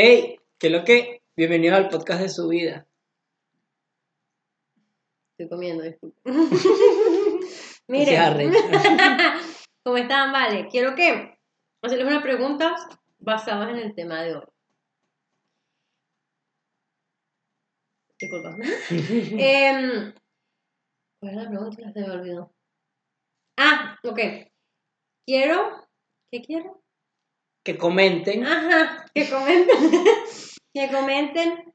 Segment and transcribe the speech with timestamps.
[0.00, 1.24] Hey, ¿qué es lo que?
[1.36, 2.86] Bienvenidos al podcast de su vida.
[5.32, 6.20] Estoy comiendo, disculpa.
[7.88, 8.52] Miren.
[9.82, 10.30] ¿cómo están?
[10.32, 11.36] Vale, quiero que
[11.82, 12.80] hacerles unas preguntas
[13.18, 14.46] basadas en el tema de hoy.
[18.20, 18.50] Disculpa.
[18.90, 20.14] Em,
[21.18, 21.92] ¿Cuál era la pregunta?
[21.92, 22.54] Se me olvidó.
[23.56, 24.20] Ah, ok.
[25.26, 25.88] Quiero.
[26.30, 26.84] ¿Qué quiero?
[27.68, 29.76] Que comenten Ajá, que comenten.
[30.72, 31.74] que comenten.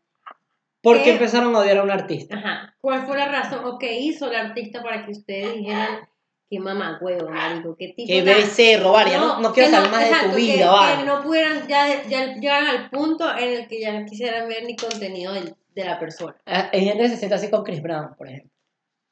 [0.81, 1.11] por qué ¿Qué?
[1.11, 2.35] empezaron a odiar a un artista.
[2.35, 2.75] Ajá.
[2.81, 5.99] ¿Cuál fue la razón o qué hizo el artista para que ustedes dijeran
[6.49, 7.75] qué mamá huevo, marico?
[7.77, 10.29] ¿Qué tipo Que tan- becerro, vale, ya no, no quiero que saber más de tu
[10.31, 11.05] que- vida, que, vale.
[11.05, 14.75] no pudieran, ya, ya llegaran al punto en el que ya no quisieran ver ni
[14.75, 15.53] contenido de,
[15.85, 16.35] la persona.
[16.47, 18.49] Ah, Hay gente que se siente así con Chris Brown, por ejemplo.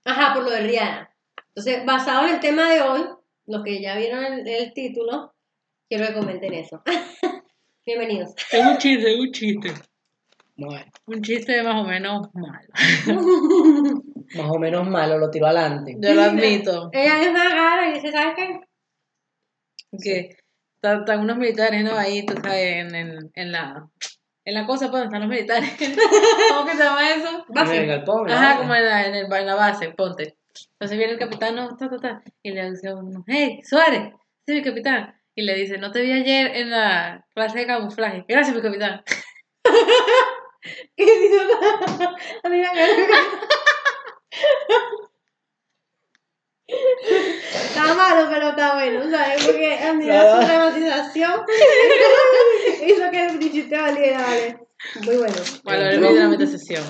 [0.06, 1.14] Ajá, por lo de Rihanna.
[1.50, 3.02] Entonces, basado en el tema de hoy,
[3.46, 5.31] los que ya vieron el, el título,
[5.92, 6.82] quiero que comenten eso.
[7.86, 8.34] Bienvenidos.
[8.50, 9.74] Es un chiste, es un chiste.
[10.56, 12.70] Bueno, Un chiste más o menos malo.
[14.38, 15.98] más o menos malo, lo tiró adelante.
[16.00, 16.90] Yo lo admito.
[16.94, 18.60] Ella es una cara y dice, ¿sabes qué?
[20.02, 20.38] Que
[20.76, 21.98] están están unos militares, ¿no?
[21.98, 23.90] Ahí, tú sabes, en, en, en la...
[24.46, 25.72] En la cosa, pues, están los militares.
[26.50, 27.46] ¿Cómo que se llama eso?
[27.50, 27.84] Base.
[27.84, 28.04] En el.
[28.30, 30.38] Ajá, como en la, en, el, en la base, ponte.
[30.72, 34.14] Entonces viene el capitán, no, ta, ta, ta, y le dice a uno, hey, Suárez,
[34.48, 35.21] sí, mi capitán.
[35.36, 38.26] Y le dice, no te vi ayer en la clase de camuflaje.
[38.28, 39.02] Gracias, mi capitán.
[40.96, 41.38] ¿Qué dice?
[42.44, 42.68] A mí me
[46.68, 49.46] Está malo, pero está bueno, ¿sabes?
[49.46, 50.42] Porque a mí Claro.
[50.42, 51.46] su dramatización
[52.88, 54.58] hizo que el chiste valiera, ¿vale?
[55.06, 55.36] Muy bueno.
[55.64, 56.84] Valoremos de la metasesión.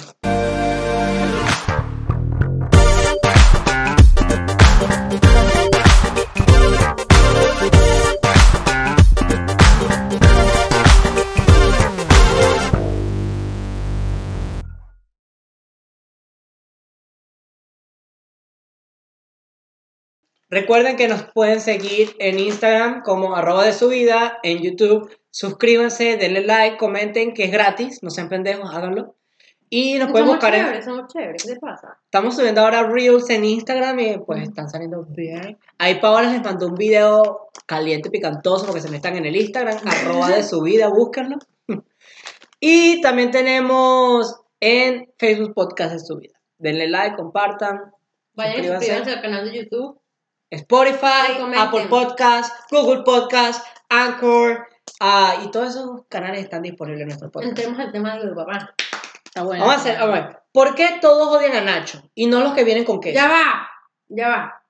[20.52, 25.10] Recuerden que nos pueden seguir en Instagram como arroba de su vida, en YouTube.
[25.30, 29.16] Suscríbanse, denle like, comenten que es gratis, no sean pendejos, háganlo.
[29.70, 30.66] Y nos pueden buscar en...
[30.66, 31.98] chéveres, somos chéveres, ¿qué te pasa?
[32.04, 35.58] Estamos subiendo ahora Reels en Instagram y pues están saliendo bien.
[35.78, 40.32] Ahí Paola les mandó un video caliente, picantoso, porque se metan en el Instagram, arroba
[40.32, 41.38] de su vida, búsquenlo.
[42.64, 46.40] Y también tenemos en Facebook Podcast de su vida.
[46.60, 47.92] Denle like, compartan.
[48.36, 48.86] Vayan y Suscríbanse.
[48.86, 50.01] suscríbanse al canal de YouTube.
[50.52, 51.40] Spotify.
[51.58, 54.68] Apple Podcast, Google Podcast, Anchor,
[55.00, 57.50] ah, y todos esos canales están disponibles en nuestro podcast.
[57.50, 58.76] Entremos al tema de tu papá.
[59.24, 59.66] Está bueno.
[59.66, 60.40] Vamos a hacer, a ver.
[60.52, 63.16] ¿Por qué todos odian a Nacho y no los que vienen con queso?
[63.16, 63.70] Ya va,
[64.10, 64.64] ya va.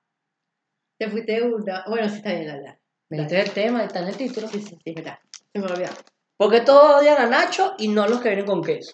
[0.99, 1.83] Te fuiste de burda.
[1.87, 2.77] Bueno, sí está bien, la verdad.
[3.09, 4.47] Es el tema, está en el título.
[4.47, 5.17] Sí, sí, sí, verdad.
[5.51, 5.89] Se me olvidó.
[6.37, 8.93] ¿Por qué todos odian a Nacho y no los que vienen con queso?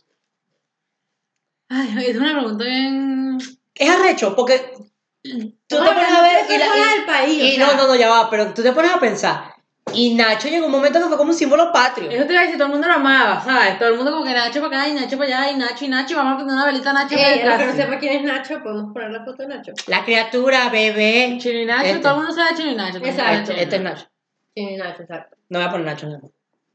[1.70, 3.38] Ay, es una pregunta bien...
[3.76, 4.74] Es arrecho, porque
[5.24, 8.10] tú te pones a ver y, la- y- del país, y no, no, no, ya
[8.10, 9.54] va, pero tú te pones a pensar.
[9.94, 12.10] Y Nacho llegó un momento que fue como un símbolo patrio.
[12.12, 13.80] Eso te iba a decir, todo el mundo lo amaba, ¿sabes?
[13.80, 15.88] Todo el mundo como que Nacho para acá y Nacho para allá y Nacho y
[15.88, 17.74] Nacho, y vamos a poner una velita a Nacho para Ey, a los que no
[17.74, 19.72] sepa quién es Nacho, podemos poner la foto de Nacho.
[19.88, 21.38] La criatura, bebé.
[21.40, 22.00] Chino y Nacho, Este.
[22.02, 22.98] todo el mundo sabe Chino y Nacho.
[22.98, 23.44] Exacto.
[23.52, 24.06] Chino y Este es Nacho.
[24.54, 25.38] Quién es Nacho, exacto.
[25.50, 26.08] No voy a poner Nacho.
[26.08, 26.20] no.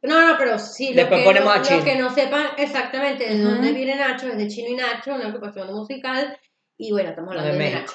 [0.05, 1.85] No, no, pero sí, lo Después que, ponemos no, a lo Chino.
[1.85, 5.73] que no sepan exactamente de dónde viene Nacho, es de Chino y Nacho, una agrupación
[5.73, 6.37] musical.
[6.79, 7.71] Y bueno, estamos hablando de.
[7.73, 7.95] Nacho.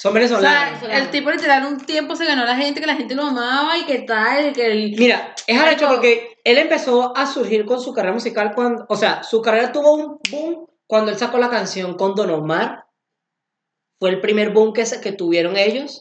[0.00, 0.78] Son O venezolanos.
[0.80, 3.24] sea, el tipo literal un tiempo se ganó a la gente, que la gente lo
[3.24, 4.94] amaba y que tal, que el...
[4.96, 9.24] Mira, es arrecho porque él empezó a surgir con su carrera musical cuando, o sea,
[9.24, 12.84] su carrera tuvo un boom cuando él sacó la canción con Don Omar.
[13.98, 16.00] Fue el primer boom que, se- que tuvieron ellos.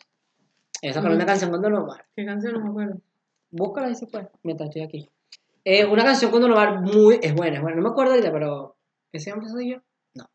[0.84, 1.24] Ellos sacaron Ujú.
[1.24, 2.06] una canción con Don Omar.
[2.16, 2.54] ¿Qué canción?
[2.54, 3.02] No me acuerdo.
[3.50, 5.10] Búscala ahí si puedes, mientras estoy aquí.
[5.66, 7.78] Eh, una canción con Don Omar muy, es buena, es buena.
[7.78, 8.76] No me acuerdo ahorita, pero
[9.12, 9.78] ¿ese hombre soy yo?
[10.14, 10.30] No.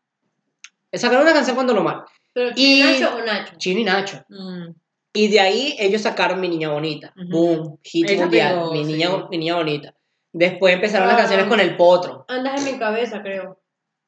[0.91, 2.03] Sacaron una canción con Don Omar.
[2.33, 3.53] Pero Chino y Nacho o Nacho.
[3.57, 4.25] Chino y Nacho.
[4.29, 4.69] Mm.
[5.13, 7.13] Y de ahí ellos sacaron Mi Niña Bonita.
[7.29, 8.55] Boom, hit mundial.
[8.55, 9.23] pegó, mi, niña, sí.
[9.29, 9.93] mi Niña Bonita.
[10.31, 11.19] Después empezaron las Ah.
[11.19, 12.25] canciones con El Potro.
[12.27, 13.61] Andas en mi cabeza, creo.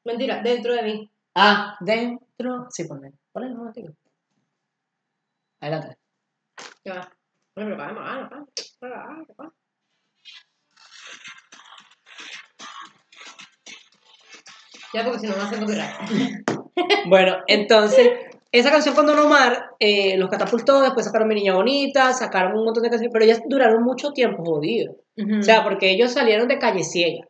[0.04, 1.10] Mentira, dentro de mí.
[1.34, 2.66] Ah, dentro.
[2.70, 3.12] Sí, ponle.
[3.32, 3.92] Ponle un momentito.
[5.60, 5.98] Adelante.
[6.84, 7.12] Ya va.
[7.54, 9.52] Bueno, pero vamos.
[14.92, 16.50] Ya, porque si no va a hacer copyright.
[17.08, 18.10] Bueno, entonces,
[18.52, 22.64] esa canción con Don Omar eh, los catapultó, después sacaron Mi Niña Bonita, sacaron un
[22.64, 24.96] montón de canciones, pero ellas duraron mucho tiempo jodidos.
[25.16, 25.40] Ujú.
[25.40, 27.26] O sea, porque ellos salieron de Calle Ciega.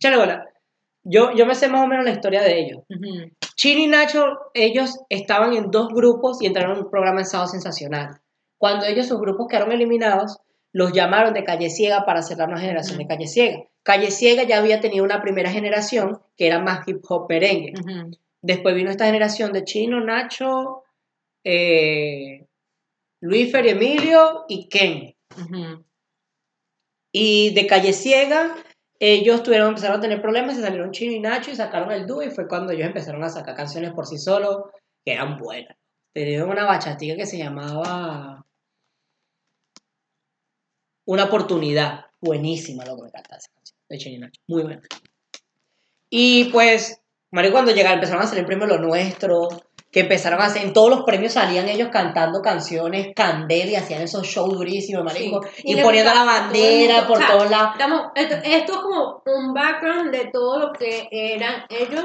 [0.00, 0.46] Chale, bola.
[1.02, 2.82] Yo, yo me sé más o menos la historia de ellos.
[2.88, 3.30] Ujú.
[3.56, 4.24] Chini y Nacho,
[4.54, 8.20] ellos estaban en dos grupos y entraron en un programa en Sábado Sensacional.
[8.58, 10.38] Cuando ellos, sus grupos quedaron eliminados,
[10.72, 13.64] los llamaron de Calle Ciega para hacer la nueva generación de Calle Ciega.
[13.82, 17.72] Calle Ciega ya había tenido una primera generación que era más hip hop merengue.
[17.78, 18.10] Ujú.
[18.42, 20.84] Después vino esta generación de Chino, Nacho,
[21.44, 22.46] eh,
[23.20, 25.14] Luis Fer y Emilio y Ken.
[27.12, 28.56] Y de Calle Ciega,
[28.98, 32.22] ellos tuvieron, empezaron a tener problemas, se salieron Chino y Nacho y sacaron el dúo
[32.22, 34.64] y fue cuando ellos empezaron a sacar canciones por sí solos
[35.04, 35.76] que eran buenas.
[36.12, 38.44] Tenían una bachatica que se llamaba
[41.06, 42.06] Una oportunidad.
[42.20, 44.40] Buenísima lo que me esa canción de Chino y Nacho.
[44.46, 44.82] Muy buena.
[46.10, 47.00] Y pues,
[47.32, 49.48] Mario, cuando llegaron, empezaron a salir premios Lo Nuestro,
[49.92, 54.02] que empezaron a hacer, en todos los premios salían ellos cantando canciones candela y hacían
[54.02, 55.62] esos shows durísimos, marico, Sí.
[55.64, 57.08] y, le poniendo la todo el bandera mundo.
[57.08, 57.70] por O sea, todos lados.
[58.14, 62.04] esto, esto es como un background de todo lo que eran ellos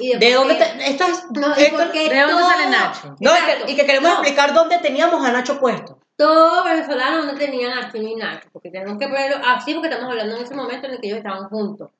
[0.00, 3.16] y ¿De dónde te, estas, No, y porque ¿De dónde todo- sale Nacho?
[3.20, 5.98] no, y que, y que queremos No, explicar dónde teníamos a Nacho puesto.
[6.16, 10.10] Todo venezolano no tenían a Chino y Nacho, porque tenemos que ponerlo así porque estamos
[10.10, 11.90] hablando en ese momento en el que ellos estaban juntos.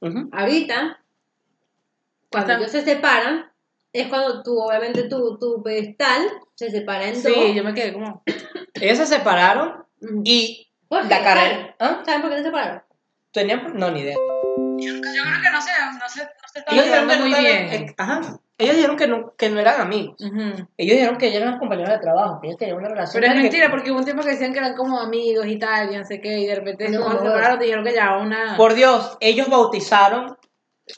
[0.00, 0.28] Ujú.
[0.32, 1.00] Ahorita,
[2.30, 3.50] cuando Está- ellos se separan,
[3.92, 6.22] es cuando tú, obviamente, tu, tu pedestal
[6.54, 7.32] se separa en dos.
[7.32, 8.22] Sí, yo me quedé como.
[8.74, 9.84] Ellos se separaron
[10.24, 11.08] y ¿Por qué?
[11.08, 11.76] la carrera.
[11.78, 11.88] ¿Ah?
[11.88, 12.04] ¿Saben?
[12.06, 12.82] ¿Saben por qué se separaron?
[13.32, 14.16] Tenían, no, ni idea.
[14.80, 15.70] Yo creo que no sé,
[16.00, 17.56] no sé, no se Ellos dijeron que muy nunca bien.
[17.68, 18.20] eran- eh, ajá.
[18.60, 20.16] Ellos dijeron que no, que no eran amigos.
[20.20, 20.40] Ujú.
[20.76, 23.20] Ellos dijeron que ellos eran compañeros de trabajo, que ellos tenían una relación.
[23.20, 25.58] Pero es que- mentira, porque hubo un tiempo que decían que eran como amigos y
[25.58, 27.30] tal, y no sé qué, y de repente No, cuando se no.
[27.32, 28.56] separaron dijeron que ya una...
[28.56, 30.36] Por Dios, ellos bautizaron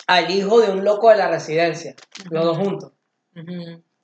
[0.07, 1.95] al hijo de un loco de la residencia,
[2.31, 2.93] los dos juntos,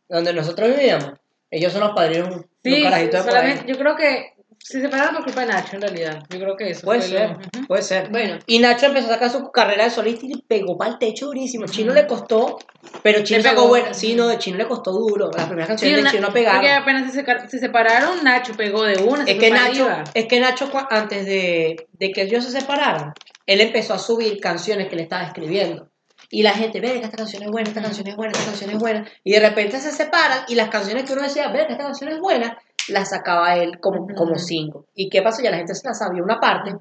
[0.08, 1.12] donde nosotros vivíamos.
[1.50, 3.10] Ellos son los padrinos, los Sí, ahí.
[3.12, 6.24] solamente, yo creo que se separaron por culpa de Nacho, en realidad.
[6.28, 8.08] Yo creo que eso Puede fue ser, lo- puede ser.
[8.10, 11.26] Bueno, Y Nacho empezó a sacar su carrera de solista y pegó para el techo
[11.26, 11.66] durísimo.
[11.66, 12.58] Chino le costó,
[13.04, 13.68] pero Chino Le sacó pegó.
[13.68, 13.94] buena.
[13.94, 15.30] Sí, no, de Chino le costó duro.
[15.36, 16.82] Las primeras Sí, canciones una- de Chino porque pegaron.
[16.82, 17.12] apenas
[17.50, 20.04] se, separaron, Nacho pegó de una, Es que, Nacho, arriba.
[20.14, 23.12] es que Nacho, antes de, de que ellos se separaran,
[23.46, 25.88] él empezó a subir canciones que le estaba escribiendo.
[26.30, 28.70] Y la gente, ve que esta canción es buena, esta canción es buena, esta canción
[28.70, 29.06] es buena.
[29.22, 32.10] Y de repente se separan y las canciones que uno decía, ve que esta canción
[32.10, 32.58] es buena,
[32.88, 34.14] las sacaba él como, Ujú.
[34.14, 34.80] como single.
[34.94, 35.42] ¿Y qué pasó?
[35.42, 36.74] Ya la gente se la sabía una parte.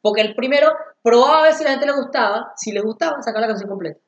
[0.00, 0.68] Porque el primero
[1.02, 2.52] probaba a ver si la gente le gustaba.
[2.56, 3.98] Si le gustaba, sacaba la canción completa.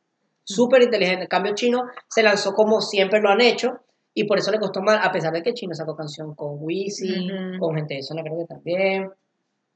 [0.44, 1.23] Súper inteligente.
[1.25, 3.81] En cambio, Chino se lanzó como siempre lo han hecho.
[4.15, 7.59] Y por eso le costó mal, a pesar de que Chino sacó canción con Ujú.
[7.61, 9.11] con gente de zona, que también.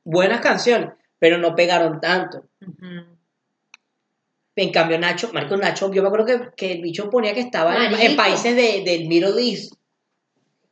[0.04, 0.90] Buenas canciones,
[1.22, 2.42] pero no pegaron tanto.
[4.56, 7.76] En cambio, Nacho, Marco Nacho, yo me acuerdo que, que el bicho ponía que estaba
[7.86, 9.72] en, países de- del Middle East.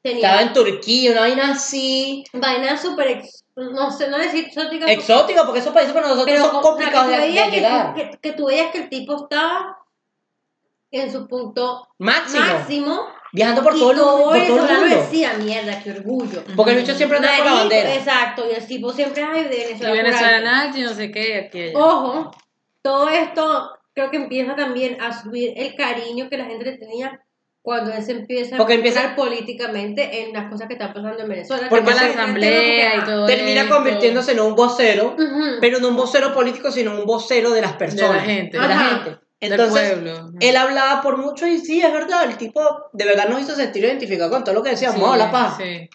[0.03, 2.25] tenía Estaba en Turquía, una vaina así.
[2.33, 3.23] vaina súper,
[3.55, 4.91] no sé, no decir exótica.
[4.91, 7.49] Exótico, porque esos países para nosotros pero son o sea, complicados que, de, de veías
[7.49, 7.95] que, llegar.
[7.95, 9.79] que- que tú veías que el tipo estaba
[10.91, 12.45] en su punto Máximo.
[12.45, 14.97] máximo Viajando por y todo, el, todo por todo el mundo.
[14.97, 16.43] decía, mierda, qué orgullo.
[16.57, 17.95] Porque el bicho siempre anda con la bandera.
[17.95, 19.89] Exacto, y el tipo siempre, ay, de Y Venezuela.
[19.95, 20.51] por Venezuela alto".
[20.51, 21.79] Nacho, y no sé qué, y aquello.
[21.79, 22.31] Ojo,
[22.83, 27.21] todo esto creo que empieza también a subir el cariño que la gente le tenía
[27.63, 31.29] cuando él se empieza Porque a empieza- políticamente en las cosas que están pasando en
[31.29, 31.67] Venezuela.
[31.69, 33.75] Porque la asamblea y que, todo Termina esto.
[33.75, 35.45] convirtiéndose en un vocero, ah, ujú.
[35.61, 38.13] pero no un vocero político, sino un vocero de las personas.
[38.13, 38.59] De la gente.
[38.59, 39.20] de la gente.
[39.41, 39.97] Entonces,
[40.41, 42.61] él hablaba por mucho y sí, es verdad, el tipo
[42.93, 45.91] de verdad nos hizo sentir identificados con todo lo que decíamos, Sí, la sí.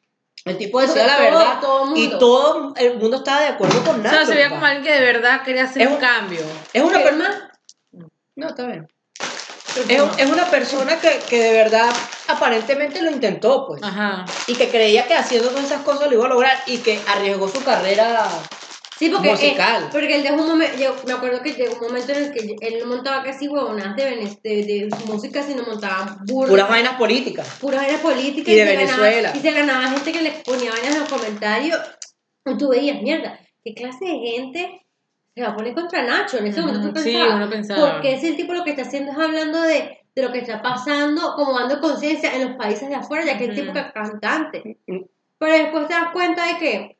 [0.46, 2.00] El tipo decía la Todo- verdad todo mundo.
[2.00, 4.16] y todo el mundo estaba de acuerdo con O Nacho.
[4.18, 6.42] sea, se veía como alguien que de verdad quería hacer Es un un- cambio.
[6.74, 7.52] Es una ¿Qué persona...
[8.36, 8.88] No, está bien.
[10.18, 11.90] Es una persona que, que de verdad
[12.28, 13.84] aparentemente lo intentó, pues.
[13.84, 14.26] Ajá.
[14.48, 17.48] Y que creía que haciendo todas esas cosas lo iba a lograr y que arriesgó
[17.50, 18.26] su carrera
[18.98, 19.84] Sí, porque, musical.
[19.84, 22.56] eh, porque él dejó un momento, me acuerdo que llegó un momento en el que
[22.62, 24.04] él no montaba casi huevonas de,
[24.42, 27.58] de, de música, sino montaba burlas, puras vainas políticas.
[27.60, 28.48] puras vainas políticas.
[28.54, 29.12] Y de se Venezuela.
[29.32, 31.80] Ganaba, y se ganaba gente que le ponía vainas en los comentarios.
[32.46, 34.86] Y tú veías, mierda, ¿qué clase de gente
[35.36, 36.38] se va a poner contra Nacho?
[36.38, 37.92] En ese momento tú sí, pensabas, uno pensaba.
[37.92, 41.34] Porque ese tipo lo que está haciendo es hablando de, de lo que está pasando,
[41.36, 43.60] como dando conciencia en los países de afuera, ya que el Ujú.
[43.60, 44.78] tipo que es cantante.
[45.38, 46.95] Pero después te das cuenta de que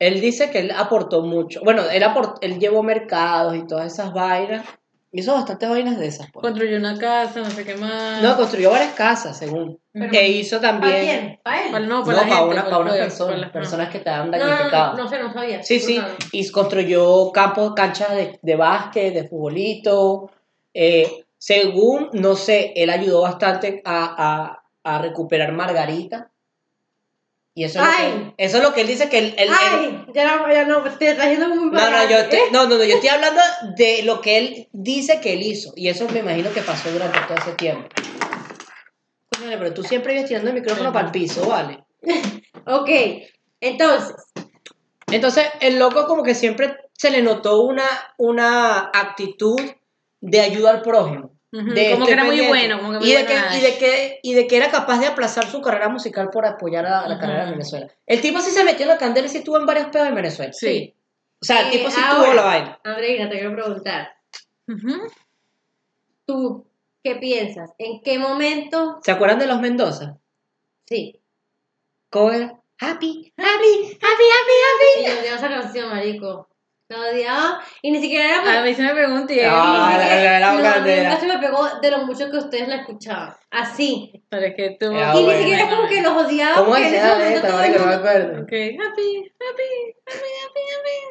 [0.00, 1.60] Él dice que él aportó mucho.
[1.62, 4.64] Bueno, él, aport- él llevó mercados y todas esas vainas.
[5.12, 6.28] Hizo bastantes vainas de esas.
[6.32, 6.40] pues.
[6.42, 8.22] Construyó una casa, no sé qué más.
[8.22, 9.78] No, construyó varias casas, según.
[9.92, 11.00] Pero- e hizo ¿Para también.
[11.04, 11.40] quién?
[11.42, 11.72] ¿Para él?
[11.72, 13.50] Para- no, No, para, para, la gente, una, para para unas pueblo, personas, para las-
[13.50, 14.96] personas que estaban No, no, damnificadas.
[14.96, 15.62] no, no sé, no sabía.
[15.64, 16.00] Sí, sí,
[16.32, 20.30] y construyó campos, canchas de, de básquet, de futbolito.
[20.72, 26.29] Eh, según, no sé, él ayudó bastante a, a, a recuperar Margarita.
[27.60, 29.34] Y eso es, lo que, eso es lo que él dice que él...
[29.36, 32.16] él- él- Ay, ya no, ya no, te estás yendo muy no, no, para- yo
[32.16, 33.42] estoy, no, no, no, yo estoy hablando
[33.76, 35.70] de lo que él dice que él hizo.
[35.76, 37.86] Y eso me imagino que pasó durante todo ese tiempo.
[39.38, 41.84] Pero tú siempre ibas tirando el micrófono para el piso, ¿vale?
[42.66, 42.88] Ok,
[43.60, 44.14] entonces,
[45.10, 47.84] Entonces, el loco como que siempre se le notó una,
[48.16, 49.60] una actitud
[50.20, 51.32] de ayuda al prójimo.
[51.52, 51.74] De como
[52.06, 54.34] que estoy era muy bueno, como que muy y, de que, y, de que, y
[54.34, 57.50] de que era capaz de aplazar su carrera musical por apoyar a la carrera de
[57.52, 57.88] Venezuela.
[58.06, 60.14] El tipo sí se metió en la candela y sí estuvo en varios peos en
[60.14, 60.52] Venezuela.
[60.52, 60.94] Sí.
[61.42, 62.80] O sea, el Eh, tipo sí ahora- tuvo la vaina.
[62.84, 64.12] Andreina, te quiero preguntar.
[66.26, 66.66] ¿Tú
[67.02, 67.70] qué piensas?
[67.78, 68.98] ¿En qué momento?
[69.02, 70.18] ¿Se acuerdan de los Mendoza?
[70.86, 71.20] Sí.
[72.10, 72.60] ¿Cómo era?
[72.78, 76.48] Happy, happy, happy, happy, Y yo esa canción, marico.
[76.90, 77.62] Me odiaba.
[77.82, 78.50] Y ni siquiera era por...
[78.50, 82.76] A mí se me pregunta y se me pegó de lo mucho que ustedes la
[82.76, 83.32] escuchaban.
[83.50, 84.24] Así.
[84.28, 84.90] Pero es que tú.
[84.90, 86.56] Y ni siquiera como que los odiaba.
[86.56, 87.16] ¿Cómo esta.
[87.78, 88.42] No me acuerdo.
[88.42, 89.70] Ok, happy, happy,
[90.04, 91.10] happy, happy, happy, happy.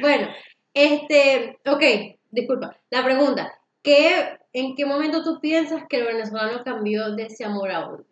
[0.00, 0.28] Bueno,
[0.72, 1.82] este, ok,
[2.30, 2.76] disculpa.
[2.90, 3.52] La pregunta,
[3.82, 8.06] ¿qué, ¿en qué momento tú piensas que el venezolano cambió de ese amor a odio?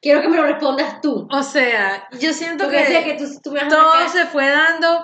[0.00, 1.26] Quiero que me lo respondas tú.
[1.30, 4.26] O sea, yo siento Porque que decía que tú, tú me vas a todo se
[4.26, 5.02] fue dando.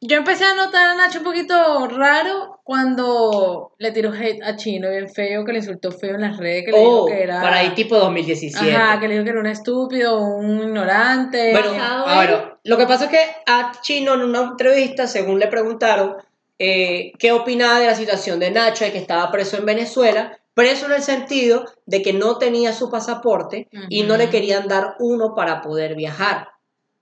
[0.00, 4.90] Yo empecé a notar a Nacho un poquito raro cuando le tiró hate a Chino
[4.90, 7.40] bien feo, que le insultó feo en las redes, que le Oh, dijo que era.
[7.40, 8.74] para ahí tipo 2017.
[8.74, 11.52] Ajá, que le dijo que era un estúpido, un ignorante.
[11.52, 15.06] Bueno, Basado a en- ver, lo que pasa es que a Chino en una entrevista,
[15.06, 16.16] según le preguntaron
[16.58, 20.86] eh, qué opinaba de la situación de Nacho, de que estaba preso en Venezuela, preso
[20.86, 25.34] en el sentido de que no tenía su pasaporte y no le querían dar uno
[25.34, 26.48] para poder viajar.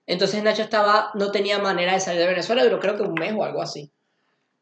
[0.06, 3.32] Entonces Nacho estaba, no tenía manera de salir de Venezuela, duró creo que un mes
[3.36, 3.90] o algo así.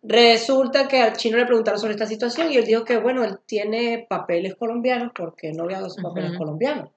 [0.02, 3.38] Resulta que al chino le preguntaron sobre esta situación y él dijo que, bueno, él
[3.46, 6.90] tiene papeles colombianos porque no había sus papeles colombianos.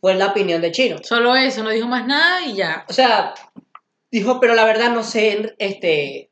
[0.00, 0.98] Fue la opinión de Chino.
[1.02, 2.84] Solo eso, no dijo más nada y ya.
[2.88, 3.34] O sea,
[4.10, 6.30] dijo, pero la verdad no sé, este,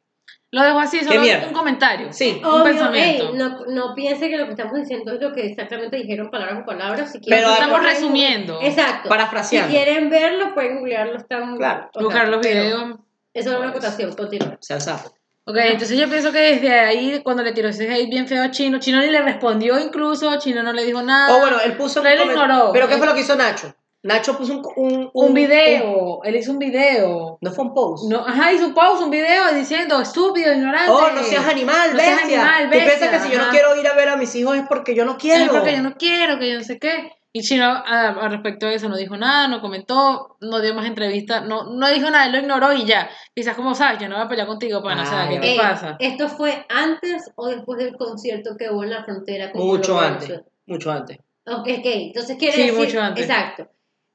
[0.55, 2.13] Lo dejó así, solo un comentario.
[2.13, 2.41] sí.
[2.41, 3.31] Un Obvio, pensamiento.
[3.33, 6.55] ey, no, no piense que lo que estamos diciendo es lo que exactamente dijeron palabra
[6.65, 7.07] por palabra.
[7.09, 8.61] Si quieren, Pero estamos resumiendo.
[8.63, 9.03] Exacto.
[9.03, 9.69] Si Parafraseando.
[9.69, 11.17] quieren verlo, pueden googlearlo.
[11.17, 11.91] Están, Claro.
[11.99, 12.95] Buscar los videos.
[13.33, 14.57] Eso es una acotación, continúa.
[14.61, 15.03] Se alzaba.
[15.47, 18.53] Ok, entonces yo pienso que desde ahí, cuando le tiró ese hate bien feo a
[18.53, 21.35] Chino, Chino ni le respondió incluso, Chino no le dijo nada.
[21.35, 22.71] O bueno, él puso Pero él ignoró.
[22.73, 23.75] Pero ¿qué fue lo que hizo Nacho?
[24.05, 27.39] Nacho puso un, un, un video, él hizo un video.
[27.41, 28.05] no fue un post.
[28.11, 30.91] No, ajá, hizo un pause, un video diciendo, estúpido, ignorante.
[30.91, 32.43] Oh, no seas animal, No seas bestia.
[32.43, 34.57] animal, Tú bestia, piensas que si yo no quiero ir a ver a mis hijos
[34.59, 35.51] es porque yo no Es quiero.
[35.53, 37.13] porque yo no quiero, que yo no sé qué.
[37.33, 37.81] Y Chino a,
[38.11, 41.89] a respecto de eso no dijo nada, no comentó, no dio más entrevistas, no, no
[41.89, 43.09] dijo nada, él lo ignoró y ya.
[43.35, 45.57] Quizás como sabes, yo no voy a pelear contigo, pana, o sea, Ay, ¿qué te
[45.57, 45.97] pasa?
[45.99, 49.51] ¿Esto fue antes o después del concierto que hubo en la frontera?
[49.51, 50.19] con Mucho Colombia?
[50.21, 50.41] antes.
[50.67, 51.19] Mucho antes.
[51.47, 52.79] Ok, ok, entonces quiere Sí, decir...
[52.79, 53.25] mucho antes.
[53.29, 53.67] Exacto.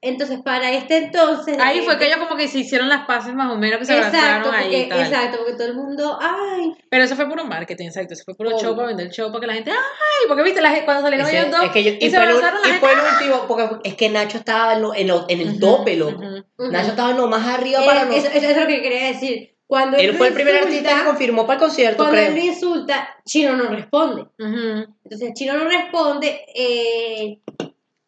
[0.02, 1.58] Entonces, para este entonces...
[1.60, 3.86] Ahí fue gente- que ellos como que se hicieron las paces más o menos, que
[3.86, 5.00] se Exacto, abrazaron ahí porque, y tal.
[5.02, 8.14] exacto, porque todo el mundo, ay, Pero eso fue puro marketing, exacto.
[8.14, 8.60] Eso fue puro Obvio.
[8.62, 10.28] show para vender el show, para que la gente, ¡ay!
[10.30, 12.16] Porque viste, la gente, cuando salieron Ese- ellos dos es que yo- y, y se
[12.16, 14.82] fue el, abrazaron, la y gente, fue el último, porque es que Nacho estaba en,
[14.84, 16.22] lo- en, lo- en el Ujú, tope, loco.
[16.58, 18.14] Nacho estaba en lo más arriba Eh, para no.
[18.14, 19.54] eso, eso es lo que quería decir.
[19.68, 22.30] Cuando Él fue el primer insulta, artista que confirmó para el concierto, Cuando creo.
[22.30, 24.24] él lo insulta, Chino no responde.
[24.40, 27.40] Entonces Chino no responde eh,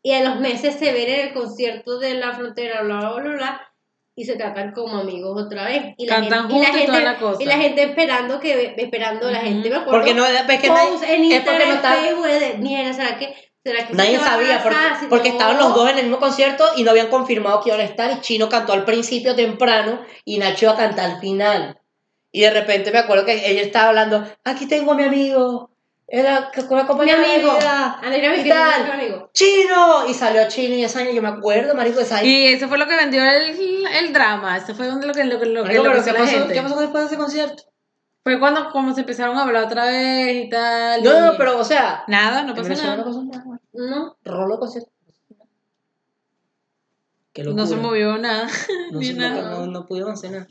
[0.03, 3.33] y a los meses se ven en el concierto de la frontera, bla, bla, bla,
[3.35, 3.67] bla,
[4.15, 5.93] y se tratan como amigos otra vez.
[5.97, 7.41] Y la Cantan gente, y la gente, toda la cosa.
[7.43, 9.91] y la gente esperando que esperando la gente, me acuerdo.
[9.91, 13.87] Porque no es que nadie, en Instagram, no está- Facebook, de mierda, ¿será que, será
[13.87, 14.99] que nadie se sabía, porque, abrazar?
[14.99, 17.69] Si porque no- estaban los dos en el mismo concierto y no habían confirmado que
[17.69, 18.11] iban a estar.
[18.11, 21.79] Y Chino cantó al principio temprano y Nacho iba a cantar al final.
[22.33, 25.70] Y de repente me acuerdo que ella estaba hablando, aquí tengo a mi amigo,
[26.13, 27.99] era que me Mi amigo, vida.
[28.01, 28.91] ¿Qué mi tal?
[28.91, 29.29] amigo.
[29.33, 32.27] Chino y salió Chino y esa año yo me acuerdo marico de esa año.
[32.27, 34.57] Y eso fue lo que vendió el, el drama.
[34.57, 36.25] Eso fue donde lo que, lo, que- lo que Marico, pero enloqueció ¿qué a la
[36.25, 36.53] pasó, gente.
[36.53, 37.63] ¿qué pasó después de ese concierto?
[38.23, 41.01] Fue cuando como se empezaron a hablar otra vez y tal.
[41.01, 43.09] No, y- no, pero o sea, Nada, no pasó Venezuela no nada.
[43.09, 43.61] pasó nada.
[43.73, 44.91] No, Roló concierto.
[47.33, 47.43] Qué.
[47.43, 48.47] No se movió nada.
[48.91, 49.49] No, ni nada.
[49.51, 50.47] no, no, pudieron hacer nada.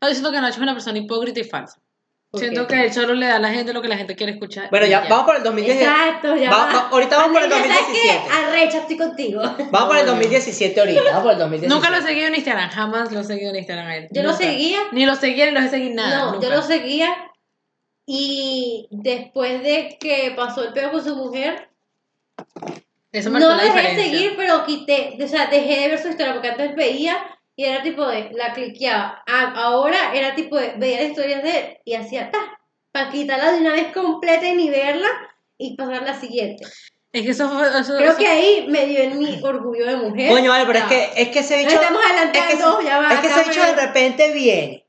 [0.00, 1.80] No, siento que Nacho es una persona hipócrita y falsa.
[2.36, 2.74] ¿Por Siento qué?
[2.76, 4.68] que él solo le da a la gente lo que la gente quiere escuchar.
[4.70, 5.84] Bueno, ya, vamos por el 2017.
[5.90, 6.72] exacto, ya Va- va.
[6.72, 8.12] va- ahorita vamos por el Andrea, ¿sabes qué?
[8.12, 8.46] 2017.
[8.46, 9.42] Arrecha, estoy contigo.
[9.70, 11.02] Vamos por el 2017 ahorita.
[11.04, 11.74] Vamos por el 2017.
[11.74, 14.08] Nunca lo he seguido en Instagram, jamás lo he seguido en Instagram él.
[14.10, 16.18] Yo lo seguía Ni lo seguía ni lo he seguido nada.
[16.26, 16.46] no, nunca.
[16.48, 17.14] yo lo seguía
[18.06, 21.68] y después de que pasó el peor con su mujer,
[23.12, 26.32] Eso no la dejé de seguir, pero quité, o sea, dejé de ver su historia
[26.34, 27.16] porque antes veía
[27.56, 29.22] y era tipo de, la cliqueaba.
[29.26, 32.38] A- ahora era tipo de, veía las historias de él y hacía ta,
[32.92, 35.08] para quitarla de una vez completa y ni verla
[35.58, 36.64] y pasar la siguiente.
[37.12, 37.66] Es que eso fue.
[37.66, 40.30] Eso, Creo eso- que ahí me dio en mi orgullo de mujer.
[40.30, 41.70] Coño, vale, pero es que, es que ese bicho.
[41.80, 43.14] estamos Es que, adelantando, ya va.
[43.14, 44.85] es que ese bicho de repente viene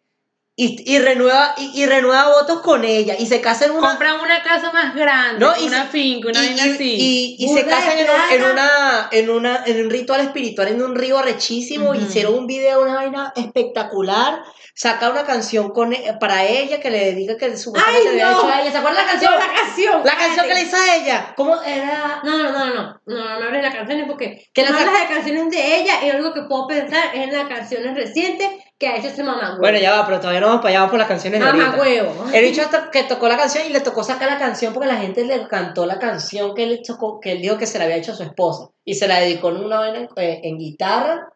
[0.60, 4.20] y, y renueva y, y renueva votos con ella y se casa en una Compran
[4.20, 6.96] una casa más grande, No, y una se- finca, una y, así.
[7.00, 10.82] y- y se casan en, un- en una en una en un ritual espiritual en
[10.82, 12.02] un río arrechísimo Ujú.
[12.02, 14.42] hicieron un video una vaina espectacular
[14.74, 18.32] saca una canción con e- para ella que le dedica que su ¡Ay, le había
[18.32, 18.38] no!
[18.40, 19.32] hecho a ella ¿se acuerdan la canción?
[19.34, 20.02] No, la canción.
[20.06, 22.22] la canción que le hizo a ella ¿cómo era?
[22.24, 25.02] No, no, no, no, no, no, no hables de las canciones porque Que no hablas
[25.08, 28.88] de canciones de ella y único que puedo pensar es en las canciones recientes que
[28.88, 31.00] ha hecho ese mamá bueno ya va pero todavía no vamos para allá vamos por
[31.00, 32.26] las canciones de Mamá ahorita huevo.
[32.32, 35.26] El bicho que tocó la canción y le tocó sacar la canción porque la gente
[35.26, 38.12] le cantó la canción que él, tocó, que él dijo que se la había hecho
[38.12, 38.70] a su esposa.
[38.86, 41.30] Y se la dedicó en una vaina eh, en guitarra.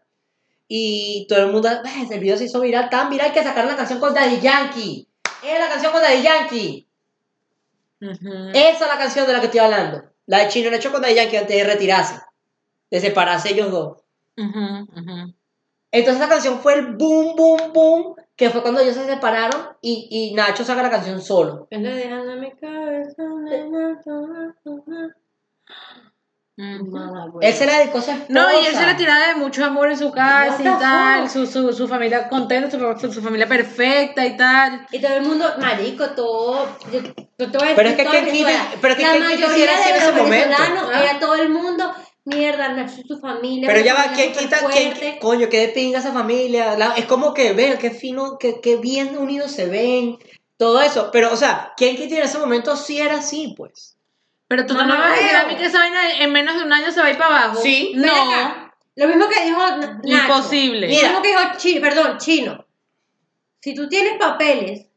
[0.68, 3.76] Y todo el mundo, "Ay, el video se hizo viral, tan viral que sacaron la
[3.78, 5.08] canción con Daddy Yankee.
[5.44, 6.88] Era la canción con Daddy Yankee.
[8.00, 10.04] Esa es la canción de la que estoy hablando.
[10.28, 12.22] La de Chino la hecho con Daddy Yankee antes de retirarse.
[12.90, 13.98] De separarse ellos dos.
[14.38, 15.34] Ujú, ujú.
[15.92, 18.16] Entonces esa canción fue el boom, boom, boom.
[18.36, 21.68] Que fue cuando ellos se separaron y, y Nacho saca la canción solo.
[26.58, 27.40] Huevo.
[27.42, 28.02] Él se la dedicó a.
[28.30, 31.48] No, y él se la tiraba de mucho amor en su casa y tal, su,
[31.48, 34.86] su, su familia contenta, su, su, su familia perfecta y tal.
[34.92, 36.68] Y todo el mundo, marico, todo.
[36.92, 37.00] Yo,
[37.38, 38.60] Pero es que todo ¿quién Venezuela.
[38.70, 40.16] quita- pero es que la ¿quién quita si mayoría era así de en ese los
[40.22, 40.48] momento?
[40.50, 41.04] venezolanos Ah.
[41.04, 41.94] era todo el mundo.
[42.26, 43.68] Mierda, Nacho y su familia.
[43.68, 44.60] Pero ya va, ¿quién quita?
[44.72, 46.78] ¿Quién, coño, qué de pinga esa familia?
[46.78, 50.20] La- es como que, ven, qué fino, qué, qué bien unidos se ven,
[50.58, 51.10] todo eso.
[51.12, 53.98] Pero, o sea, ¿quién quita en ese momento sí era así, pues?
[54.48, 56.56] Pero tú no me Mamá, vas a decir a mí que esa vaina en menos
[56.58, 57.62] de un año se va a ir para abajo.
[57.62, 57.94] Sí.
[57.96, 58.76] No, acá.
[58.96, 60.00] Lo mismo que dijo Nacho.
[60.04, 60.88] imposible.
[60.90, 62.66] Lo mismo que dijo Chino, perdón, Chino.
[63.62, 64.88] Si tú tienes papeles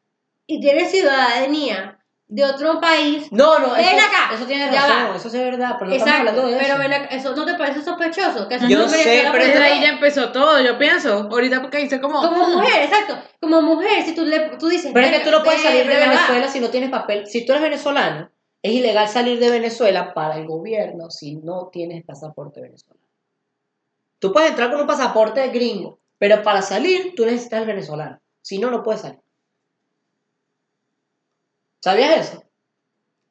[0.47, 1.94] y tienes ciudadanía
[2.27, 5.17] de otro país, No, no, Ven eso, acá, eso tiene ya razón, va.
[5.17, 6.65] eso sí es verdad, pero no estamos exacto, hablando de eso.
[6.67, 8.49] pero ven acá, ¿eso no te parece sospechoso?
[8.49, 11.29] Que Yo sé, pero Desde ahí ya empezó todo, yo pienso.
[11.31, 12.21] Ahorita porque dice como...
[12.23, 13.19] Como mujer, exacto.
[13.41, 14.91] Como mujer, si tú, le, tú dices.
[14.95, 16.13] Pero es que "Verga, tú no puedes salir de verga, va".
[16.13, 17.27] Venezuela si no tienes papel.
[17.27, 18.31] Si tú eres venezolano,
[18.63, 23.05] es ilegal salir de Venezuela para el gobierno si no tienes pasaporte venezolano.
[24.19, 28.19] Tú puedes entrar con un pasaporte gringo, pero para salir tú necesitas el venezolano.
[28.41, 29.21] Si no, no puedes salir.
[31.85, 32.43] ¿Sabías eso?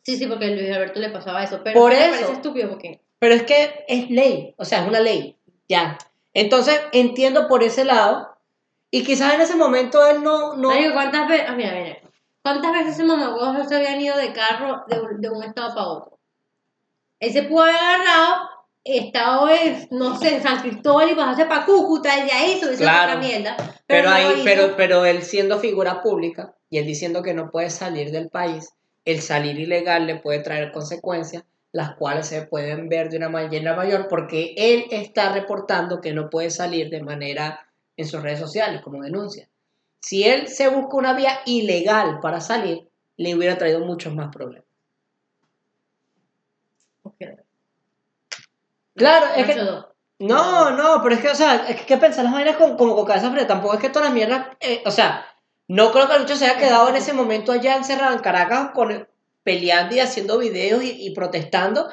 [0.03, 1.61] Sí, sí, porque a Luis Alberto le pasaba eso.
[1.63, 2.11] Pero Por ¿qué te eso.
[2.13, 3.01] parece estúpido porque.
[3.17, 5.39] Pero es que es ley, o sea, es una ley.
[5.67, 5.97] Ya.
[6.35, 8.29] Entonces, entiendo por ese lado.
[8.91, 10.53] Y quizás en ese momento él no.
[10.55, 11.47] no Marico, ¿cuántas veces.
[11.49, 11.97] Ah, mira, mira.
[12.43, 15.87] ¿Cuántas veces ese mamagüevo se habían ido de carro de un, de un estado para
[15.87, 16.19] otro?
[17.19, 18.49] Él se pudo haber agarrado,
[18.83, 23.13] estado en, no sé, en San Cristóbal y pasarse para Cúcuta y ahí subirse Claro.
[23.13, 23.57] otra mierda.
[23.87, 24.43] Pero, lo ahí, hizo.
[24.43, 28.73] pero, pero él siendo figura pública y él diciendo que no puede salir del país,
[29.05, 33.75] el salir ilegal le puede traer consecuencias, las cuales se pueden ver de una manera
[33.75, 38.81] mayor porque él está reportando que no puede salir de manera en sus redes sociales
[38.81, 39.47] como denuncia.
[39.99, 44.65] Si él se busca una vía ilegal para salir, le hubiera traído muchos más problemas.
[48.95, 49.55] Claro, es que.
[50.19, 53.05] No, no, pero es que, o sea, es que pensar las vainas como, como con
[53.05, 53.45] cabeza fría.
[53.45, 54.47] Tampoco es que todas las mierdas.
[54.59, 55.23] eh, o sea,
[55.67, 59.07] no creo que Lucho se haya quedado en ese momento allá encerrado en Caracas con,
[59.43, 61.89] peleando y haciendo videos y, y protestando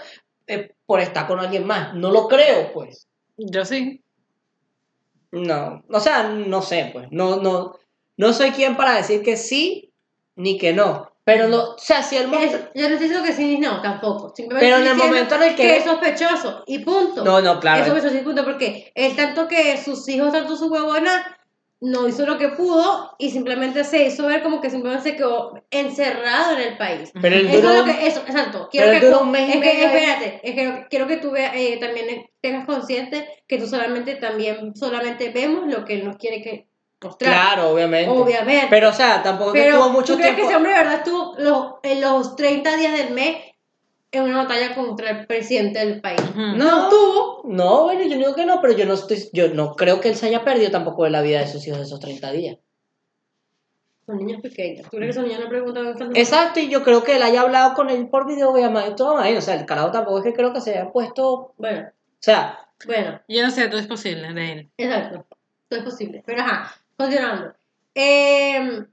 [0.46, 1.94] eh, por estar con alguien más.
[1.94, 3.06] No lo creo, pues.
[3.36, 4.02] Yo sí.
[5.32, 7.06] No, o sea, no sé, pues.
[7.10, 7.78] No, no,
[8.16, 9.92] no soy quien para decir que sí
[10.36, 11.08] ni que no.
[11.22, 13.58] Pero no, o sea, si el mo- Es- yo no estoy diciendo que sí ni
[13.58, 14.32] no, tampoco.
[14.34, 16.64] Simplemente Pero en el momento en el que- es sospechoso.
[16.66, 17.22] Y punto.
[17.24, 17.82] No, no, claro.
[17.82, 18.44] Es sospechoso y punto.
[18.44, 21.38] Porque es tanto que sus hijos, tanto su huevona,
[21.82, 25.54] no hizo lo que pudo y simplemente se hizo ver como que simplemente se quedó
[25.70, 27.10] encerrado en el país.
[27.20, 28.68] Pero él Eso es lo que, eso, exacto.
[28.70, 31.78] Quiero Pero que, tú- mes es que, espérate, es que quiero que tú veas, eh,
[31.80, 36.68] también tengas consciente que tú solamente también, solamente vemos lo que él nos quiere que
[37.02, 37.32] mostrar.
[37.32, 38.10] Claro, obviamente.
[38.10, 38.66] Obviamente.
[38.68, 40.42] Pero, o sea, tampoco que Pero, tuvo mucho ¿tú crees tiempo.
[40.42, 43.36] que ese hombre de verdad estuvo los, en los 30 días del mes
[44.12, 46.20] en una batalla contra el presidente del país?
[46.34, 47.42] No estuvo.
[47.44, 50.16] No, bueno, yo digo que no, pero yo no estoy, yo no creo que él
[50.16, 52.58] se haya perdido tampoco de la vida de sus hijos esos 30 días.
[54.06, 54.88] Son niños pequeños.
[54.90, 57.42] ¿Tú crees que esos niños no preguntan dónde Exacto, y yo creo que él haya
[57.42, 60.32] hablado con él por videollamada y todo, ahí, o sea, el carajo tampoco es que
[60.34, 64.32] creo que se haya puesto, o Bueno, sea, bueno, Yo no sé, todo es posible
[64.32, 64.70] de él.
[64.76, 65.26] exacto.
[65.68, 66.22] Todo es posible.
[66.26, 67.54] Pero ajá, continuando.
[67.94, 68.84] Eh,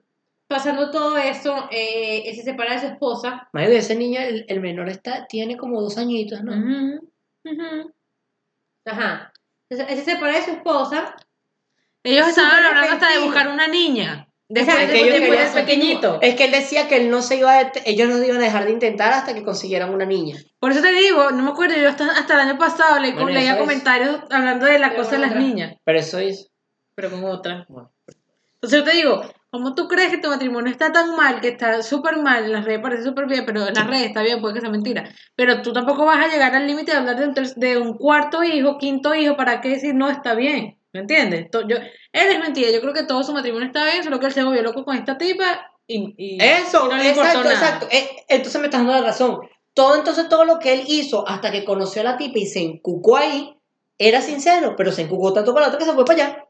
[0.48, 3.50] pasando todo eso, eh, él se separa de su esposa.
[3.54, 6.54] Mario, ese niño, el, el menor está, tiene como dos añitos, ¿no?
[8.86, 9.32] Ajá.
[9.70, 11.16] Entonces, él se separa de su esposa.
[12.04, 14.24] Ellos estaban hablando hasta de buscar una niña.
[14.50, 16.20] Después, Exacto, de ellos después querían del pequeñito.
[16.22, 18.64] Es que él decía que él no se iba a ellos no iban a dejar
[18.64, 20.38] de intentar hasta que consiguieran una niña.
[20.60, 23.54] Por eso te digo, no me acuerdo, yo hasta, hasta el año pasado Bueno, leía
[23.56, 23.58] es.
[23.60, 25.42] comentarios hablando de la Pero cosa de las otra.
[25.42, 26.50] niñas, Pero eso es...
[26.96, 27.66] pero con otra.
[27.68, 27.92] bueno.
[28.54, 31.82] Entonces yo te digo, ¿cómo tú crees que tu matrimonio está tan mal, que está
[31.82, 34.56] súper mal, en las redes parece súper bien, pero en las redes está bien, puede
[34.56, 37.34] que sea mentira, pero tú tampoco vas a llegar al límite de hablar de un,
[37.34, 40.78] ter- de un cuarto hijo, quinto hijo, ¿para qué decir no está bien?
[40.94, 41.48] ¿Me entiendes?
[41.68, 44.34] Yo, él es mentira, yo creo que todo su matrimonio está bien, solo que él
[44.34, 47.54] se volvió loco con esta tipa y, y- Eso, no le exacto, nada.
[47.54, 47.88] exacto.
[47.92, 49.40] Eh, Entonces me estás dando la razón.
[49.74, 52.62] Todo entonces todo lo que él hizo hasta que conoció a la tipa y se
[52.62, 53.56] encucó ahí,
[54.00, 56.46] era sincero, pero se encucó tanto con la otra que se fue para allá.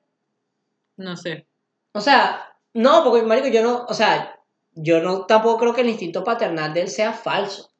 [0.98, 1.48] No sé.
[1.94, 2.47] O sea,
[2.78, 4.40] no, porque marico, yo no, o sea,
[4.72, 7.72] yo no tampoco creo que el instinto paternal de él sea falso.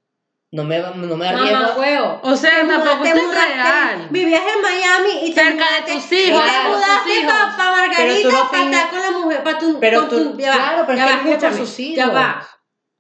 [0.50, 1.80] No me, no me Mamá, arriesgo.
[1.82, 2.20] huevo.
[2.24, 4.08] O sea, Te tampoco es te real.
[4.10, 7.26] Vivías en Miami y te Cerca de mudaste- tus y hijos, te claro, mudaste tus
[7.58, 10.56] para Margarita no para estar con la mujer, para tu, Pero tú- tu- ya va,
[10.56, 12.16] claro, pero ya es que sus Ya hijos.
[12.16, 12.48] va.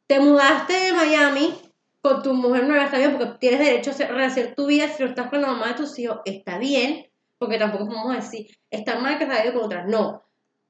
[0.07, 1.55] Te mudaste de Miami
[2.01, 5.03] con tu mujer nueva, está bien, porque tienes derecho a hacer- rehacer tu vida si
[5.03, 7.07] no estás con la mamá de tus hijos, está bien,
[7.37, 10.23] porque tampoco vamos a decir, está mal que se haya ido con otra, no.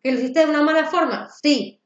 [0.04, 1.30] ¿Que lo hiciste de una mala forma?
[1.42, 1.82] Sí.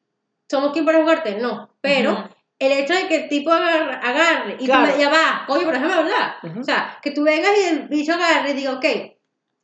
[0.50, 1.38] ¿Somos quien para jugarte?
[1.40, 1.76] No.
[1.82, 4.86] Pero el hecho de que el tipo agarre, agarre y Claro.
[4.88, 6.36] tú me, ya va, oye, pero déjame hablar.
[6.60, 8.86] O sea, que tú vengas y el bicho agarre y diga, ok,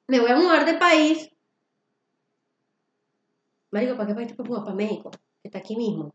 [0.07, 1.29] me voy a mudar de país.
[3.71, 4.63] Marico, ¿para qué país te puedes mudar?
[4.63, 6.13] Para México, que está aquí mismo.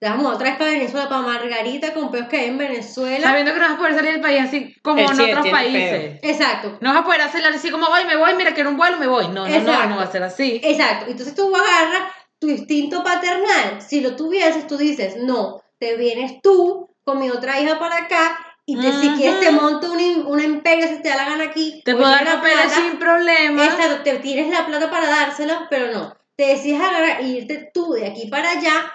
[0.00, 2.56] Te vas a mudar otra vez para Venezuela, para Margarita, con peos que hay en
[2.56, 3.26] Venezuela.
[3.26, 6.18] Sabiendo que no vas a poder salir del país así como en otros países.
[6.22, 6.78] Exacto.
[6.80, 9.06] No vas a poder hacerlo así como, hoy me voy, mira, quiero un vuelo, me
[9.06, 9.28] voy.
[9.28, 10.58] No, no, no, no va a ser así.
[10.64, 11.04] Exacto.
[11.10, 13.82] Entonces tú agarras tu instinto paternal.
[13.86, 18.38] Si lo tuvieses, tú dices, no, te vienes tú con mi otra hija para acá
[18.64, 19.16] y te, si Ujú.
[19.18, 21.82] quieres te monto un, un imperio si te da la gana aquí.
[21.84, 22.70] Te puedo dar la plata.
[22.70, 23.66] sin problema.
[23.66, 26.16] Exacto, te tienes la plata para dársela, pero no.
[26.36, 28.90] Te decides agarrar y irte tú de aquí para allá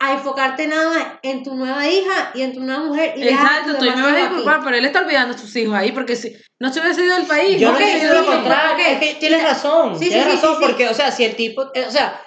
[0.00, 3.14] a enfocarte nada más en tu nueva hija y en tu nueva mujer.
[3.16, 5.90] Y Exacto, tú me vas a disculpar, pero él está olvidando a sus hijos ahí,
[5.92, 8.72] porque si no se hubiese ido del país, Yo no no diciendo sí, lo contrario.
[8.74, 8.80] ok.
[8.92, 9.98] Es que tienes razón.
[9.98, 10.66] Sí, tienes sí, razón, sí, sí.
[10.68, 11.64] porque, o sea, si el tipo.
[11.74, 12.20] eh, O sea,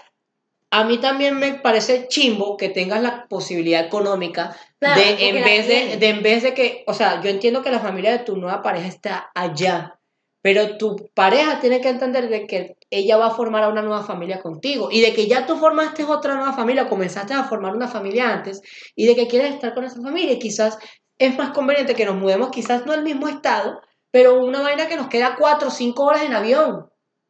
[0.69, 5.67] a mí también me parece chimbo que tengas la posibilidad económica Claro, de en vez
[5.67, 8.35] de, de en vez de que, o sea, yo entiendo que la familia de tu
[8.37, 9.99] nueva pareja está allá,
[10.41, 14.03] pero tu pareja tiene que entender de que ella va a formar a una nueva
[14.03, 17.87] familia contigo y de que ya tú formaste otra nueva familia, comenzaste a formar una
[17.87, 18.61] familia antes
[18.95, 20.77] y de que quieres estar con esa familia y quizás
[21.17, 24.95] es más conveniente que nos mudemos quizás no al mismo estado, pero una vaina que
[24.95, 26.89] nos queda cuatro o cinco horas en avión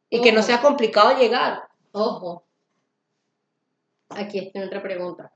[0.10, 1.64] y que no sea complicado llegar.
[1.92, 2.46] Ojo.
[4.10, 5.32] Aquí está otra pregunta.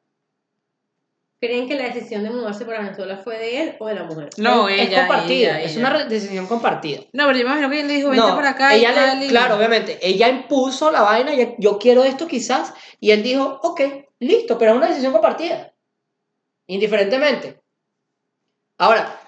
[1.45, 4.29] ¿Creen que la decisión de mudarse para Venezuela fue de él o de la mujer?
[4.37, 5.87] No, es, ella, es compartida, ella, es ella.
[5.89, 7.01] una decisión compartida.
[7.13, 9.15] No, pero yo me imagino que él le dijo, vente No, para acá y ella
[9.15, 13.21] le- y- claro, obviamente, ella impuso la vaina, ella- yo quiero esto quizás, y él
[13.23, 13.81] dijo, ok,
[14.19, 15.71] listo, pero es una decisión compartida,
[16.67, 17.61] indiferentemente.
[18.77, 19.19] Ahora,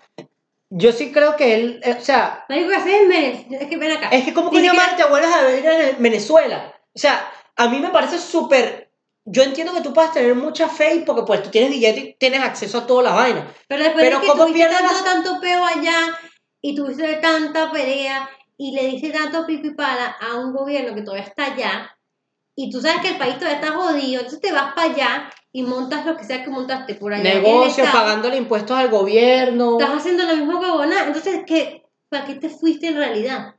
[0.70, 3.48] yo sí creo que él, eh, o sea, Me digo que Venezuela.
[3.52, 4.10] Es que ven acá.
[4.10, 6.74] es que como que- madre te vuelves a vivir en Venezuela.
[6.94, 8.87] O sea, a mí me parece súper,
[9.30, 12.14] yo entiendo que tú puedes tener mucha fe y porque pues tú tienes billete y
[12.18, 13.44] tienes acceso a todas las vainas.
[13.68, 16.18] Pero después Pero de que ¿cómo pierdes tanto, peo allá
[16.62, 21.02] y tuviste tanta pelea y le diste tanto pico y pala a un gobierno que
[21.02, 21.94] todavía está allá
[22.56, 25.64] y tú sabes que el país todavía está jodido, entonces te vas para allá y
[25.64, 27.30] montas lo que sea que montaste por allá.
[27.30, 28.06] en el Negocio, Estado.
[28.06, 29.78] pagándole impuestos al gobierno.
[29.78, 33.56] Estás haciendo lo mismo que Bona, entonces, ¿qué, ¿para qué te fuiste en realidad?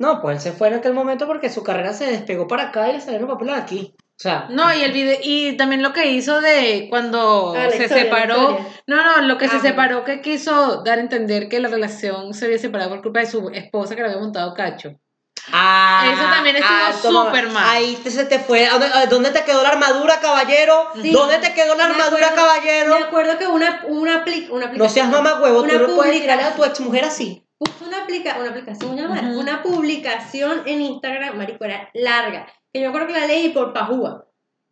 [0.00, 2.90] No, pues él se fue en aquel momento porque su carrera se despegó para acá
[2.90, 3.94] y le salieron papeles aquí.
[4.18, 7.84] O sea, No, y el video, y también lo que hizo de cuando Ah, se
[7.84, 8.58] historia, separó.
[8.88, 12.34] No, no, lo que Ah, se separó que quiso dar a entender que la relación
[12.34, 14.98] se había separado por culpa de su esposa que le había montado cacho.
[15.52, 17.64] ah, Eso también estuvo toma, súper mal.
[17.68, 18.66] Ahí te, se te fue.
[18.66, 20.88] ¿A dónde, te quedó la armadura, caballero?
[21.00, 21.12] Sí.
[21.12, 22.98] ¿Dónde te quedó la armadura, acuerdo- caballero?
[22.98, 24.78] Me acuerdo que una, una, apli- una aplicación.
[24.78, 27.44] No seas mamá huevo, tú no puedes a tu exmujer así.
[27.56, 29.40] puso una, aplica una aplicación, una, madre, Ujú.
[29.40, 32.46] una publicación en Instagram, marico, era larga,
[32.78, 34.26] que yo creo que la leí por pajúa.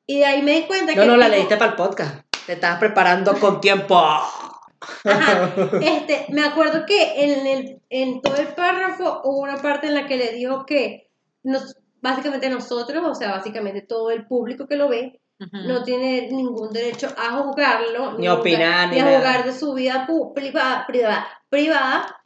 [0.07, 1.01] Y de ahí me di cuenta que...
[1.01, 2.25] No, no, la tipo- leíste para el podcast.
[2.47, 3.99] Te estabas preparando con tiempo.
[3.99, 9.95] Ajá, este, me acuerdo que en, el, en todo el párrafo hubo una parte en
[9.95, 11.11] la que le dijo que
[11.43, 16.73] nos, básicamente nosotros, o sea, básicamente todo el público que lo ve, no tiene ningún
[16.73, 21.27] derecho a juzgarlo, Ni a opinar, ni ni a juzgar de su vida privada, privada,
[21.51, 22.21] privada,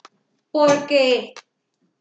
[0.53, 1.35] porque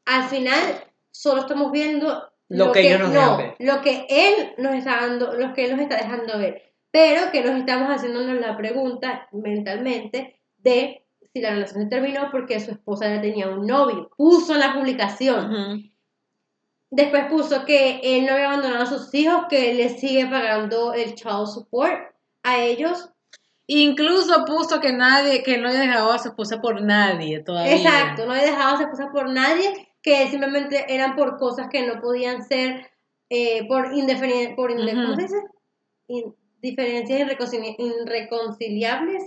[0.05, 3.55] al final solo estamos viendo Lo que ellos nos dejan no, ver.
[3.59, 7.43] lo que él nos está dando, lo que él nos está dejando ver, pero que
[7.43, 13.07] nos estamos haciéndonos la pregunta mentalmente de si la relación se terminó porque su esposa
[13.07, 15.91] ya tenía un novio, puso en la publicación.
[16.91, 20.93] Después puso que él no había abandonado a sus hijos, que él les sigue pagando
[20.93, 23.09] el child support a ellos.
[23.67, 27.75] Incluso puso que nadie, que no había dejado a su esposa por nadie todavía.
[27.75, 31.85] Exacto, no había dejado a su esposa por nadie, que simplemente eran por cosas que
[31.85, 32.89] no podían ser,
[33.29, 34.93] eh, por independencia, por inde-
[36.61, 39.23] diferencias irreconcili- irreconciliables.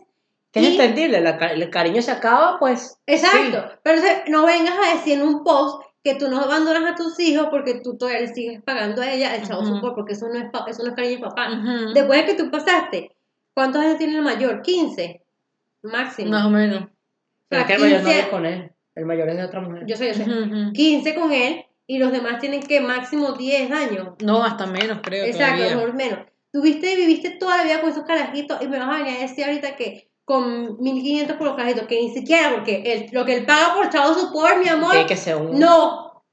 [0.52, 2.98] Que es Y- entendible, la el cariño se acaba, pues.
[3.06, 3.78] Exacto.
[3.82, 7.46] Pero no vengas a decir en un post que tú no abandonas a tus hijos
[7.50, 9.76] porque tú todavía le sigues pagando a ella el chavo Ujú.
[9.76, 11.48] support, porque eso no es, eso no es cariño de papá.
[11.94, 13.14] Después de que tú pasaste,
[13.54, 14.62] ¿cuántos años tiene el mayor?
[14.62, 15.22] 15
[15.82, 16.30] máximo.
[16.30, 16.88] Más o menos.
[17.48, 18.71] Pero que el sea, mayor no 15 vive con él.
[18.94, 19.84] El mayor es de otra mujer.
[19.86, 20.22] Yo sé, yo sé.
[20.24, 20.72] Ujú.
[20.72, 24.08] 15 con él y los demás tienen que máximo 10 años.
[24.22, 25.24] No, hasta menos, creo.
[25.24, 26.18] Exacto, mejor menos.
[26.52, 29.22] Tuviste y viviste toda la vida con esos carajitos y me vas a venir a
[29.22, 33.34] decir ahorita que con 1500 por los carajitos, que ni siquiera, porque el- lo que
[33.38, 35.58] él paga por chavo support, mi amor, Tiene que ser un.
[35.58, 36.24] no,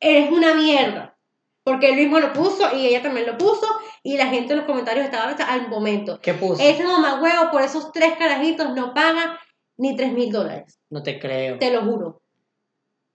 [0.00, 1.16] eres una mierda.
[1.64, 3.66] Porque él mismo lo puso y ella también lo puso
[4.02, 6.18] y la gente en los comentarios estaba hasta al momento.
[6.22, 6.62] ¿Qué puso?
[6.62, 9.38] Ese mamá huevo por esos tres carajitos no paga
[9.78, 10.78] ni 3 mil dólares.
[10.90, 11.58] No te creo.
[11.58, 12.20] Te lo juro.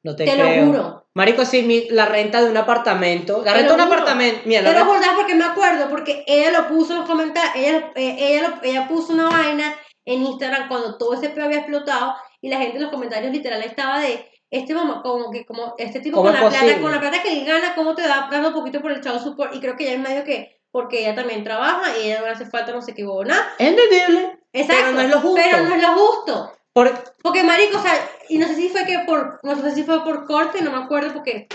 [0.03, 0.65] No te, Te lo creo.
[0.65, 1.05] juro.
[1.15, 3.37] Marico, sí, mi- la renta de un apartamento.
[3.45, 3.93] La Te renta de lo un juro.
[4.01, 4.41] apartamento.
[4.45, 5.89] Mira, Te lo juro, ¿sabes por qué me acuerdo?
[5.89, 9.73] Porque ella lo puso en los comentarios, ella, eh, ella, lo- ella puso una vaina
[10.05, 13.61] en Instagram cuando todo ese peo había explotado y la gente en los comentarios literal
[13.63, 16.99] estaba de este mamá, como que como este tipo ¿Cómo con la plata, con la
[16.99, 19.55] plata que él gana, ¿cómo te da dando un poquito por el chavo support?
[19.55, 22.31] Y creo que ella en medio que, porque ella también trabaja y ella no le
[22.31, 23.47] hace falta no sé qué nada.
[23.59, 24.39] Entendible.
[24.51, 24.81] Exacto.
[24.85, 25.41] Pero no es lo justo.
[25.43, 26.51] Pero no es lo justo.
[26.73, 27.93] Por- Porque marico, o sea,
[28.27, 30.83] y no sé si fue que por, no sé si fue por corte, no me
[30.83, 31.47] acuerdo porque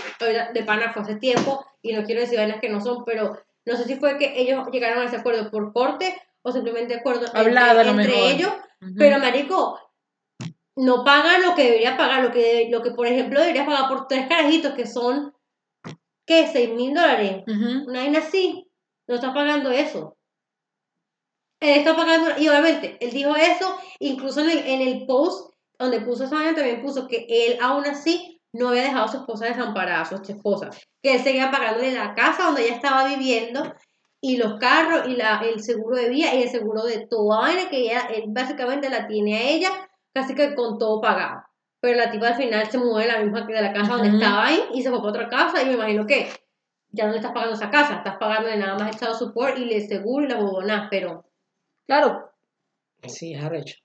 [0.53, 3.75] de pana fue hace tiempo y no quiero decir vainas que no son, pero no
[3.75, 7.81] sé si fue que ellos llegaron a ese acuerdo por corte o simplemente acuerdo Hablado,
[7.81, 8.93] entre, entre ellos, Ujú.
[8.97, 9.77] pero marico,
[10.77, 14.07] no pagan lo que debería pagar, lo que, lo que por ejemplo deberías pagar por
[14.07, 15.35] tres carajitos que son,
[16.25, 16.47] ¿qué?
[16.47, 17.43] ¿Seis mil dólares?
[17.45, 17.89] Ujú.
[17.89, 18.68] Una vaina así,
[19.09, 20.15] no está pagando eso.
[21.59, 26.01] Él está pagando, y obviamente, él dijo eso, incluso en el, en el post donde
[26.01, 29.45] puso esa vaina también puso que él aún así no había dejado a su esposa
[29.45, 30.69] desamparada, a su esposa,
[31.01, 33.73] que él seguía pagándole la casa donde ella estaba viviendo,
[34.21, 37.69] y los carros, y la, el seguro de vida, y el seguro de toda vaina,
[37.69, 41.43] que ella, él básicamente la tiene a ella, casi que con todo pagado.
[41.81, 44.45] Pero la tipa al final se mudó de la misma de la casa donde estaba
[44.45, 46.29] ahí y se fue para otra casa y me imagino que
[46.91, 49.73] ya no le estás pagando esa casa, estás pagándole nada más el child support y
[49.73, 51.25] el seguro y la bobonás, pero,
[51.87, 52.29] Claro.
[53.07, 53.75] Sí, es arrecho.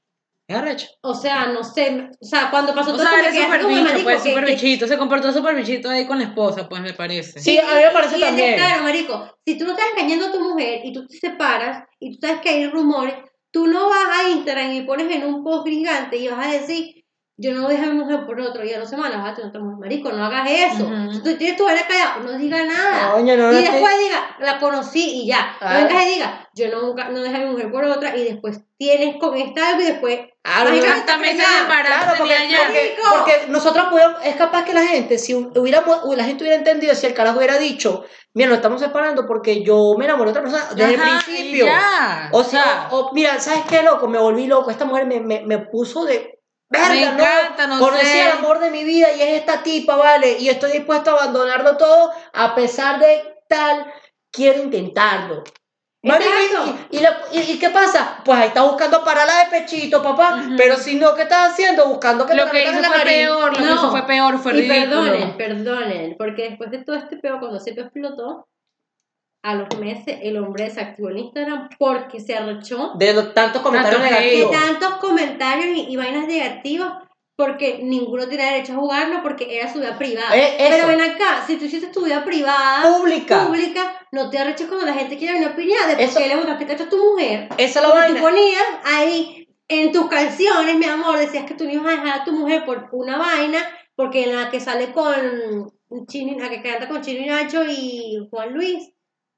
[0.46, 0.88] Es arrecho.
[1.00, 4.02] o sea, no sé, o sea, cuando pasó O todo sea, eso, súper bicho, marico,
[4.04, 4.86] pues, que- súper que- bichito.
[4.86, 7.40] Se comportó súper bichito ahí con la esposa, pues, me parece.
[7.40, 8.56] Sí, a mí me parece y también.
[8.56, 12.12] descaro, marico, si tú no estás engañando a tu mujer y tú te separas y
[12.14, 13.14] tú sabes que hay rumores,
[13.50, 17.03] tú no vas a Instagram y pones en un post gigante y vas a decir,
[17.37, 19.49] yo no voy a mi mujer por otro y a dos semanas vas a tener
[19.49, 20.88] otra mujer, marico, no hagas eso.
[21.12, 23.12] Si tú tienes tu vaina callada, no digas nada.
[23.12, 25.57] Coño, no, y no después diga, la conocí y ya.
[25.61, 28.25] No vengas y diga, yo no, nunca- no dejé a mi mujer por otra y
[28.25, 30.20] después tienes con esta algo y después.
[30.42, 31.42] Claro, Hasta meses
[32.03, 33.16] Claro, porque, porque, Marico.
[33.18, 37.07] porque nosotros podemos, es capaz que la gente, si hubiéramos, la gente hubiera entendido, si
[37.07, 40.68] el carajo hubiera dicho, mira, nos estamos separando porque yo me enamoré de otra persona
[40.77, 41.64] desde Ajá, el principio.
[41.66, 42.29] ya.
[42.33, 44.07] O sea, o, mira, ¿sabes qué, loco?
[44.07, 46.38] Me volví loco, esta mujer me, me, me puso de...
[46.70, 48.22] Verga, Me no, encanta, no conocí sé.
[48.22, 50.38] el amor de mi vida y es esta tipa, ¿vale?
[50.38, 53.87] Y estoy dispuesto a abandonarlo todo, a pesar de tal,
[54.33, 55.44] quiero intentarlo.
[56.03, 58.20] ¿y, y, la- y- y qué pasa?
[58.24, 60.42] Pues ahí está buscando pararla de pechito, papá.
[60.57, 61.87] Pero si no, ¿qué estás haciendo?
[61.87, 63.12] Buscando que Lo que hizo la fue nariz.
[63.14, 63.74] peor, lo que No.
[63.74, 64.81] hizo fue peor, fue y ridículo.
[65.03, 68.46] perdonen, perdonen, porque después de todo este peor, cuando se explotó,
[69.44, 74.00] a los meses el hombre desactivó el Instagram porque se arrechó De los tantos comentarios
[74.00, 74.24] Tanto hate.
[74.24, 74.50] de negativos.
[74.64, 76.92] tantos comentarios y, y vainas negativas
[77.37, 80.37] porque ninguno tiene derecho a jugarlo porque era su vida privada.
[80.37, 80.68] Eh, eso.
[80.76, 83.44] Pero ven acá, si tú hiciste tu vida privada, Pública.
[83.46, 86.37] pública, no te arreches cuando la gente quiere una opinión de por Eso- qué le
[86.37, 87.48] botaste cacho a tu mujer.
[87.59, 88.20] Esa es la Porque tú vaina.
[88.22, 92.24] ponías ahí en tus canciones, mi amor, decías que tú no ibas a dejar a
[92.24, 93.59] tu mujer por una vaina,
[93.96, 95.72] porque en la que sale con
[96.07, 98.90] Chino, la que canta con Chino y Nacho y Juan Luis,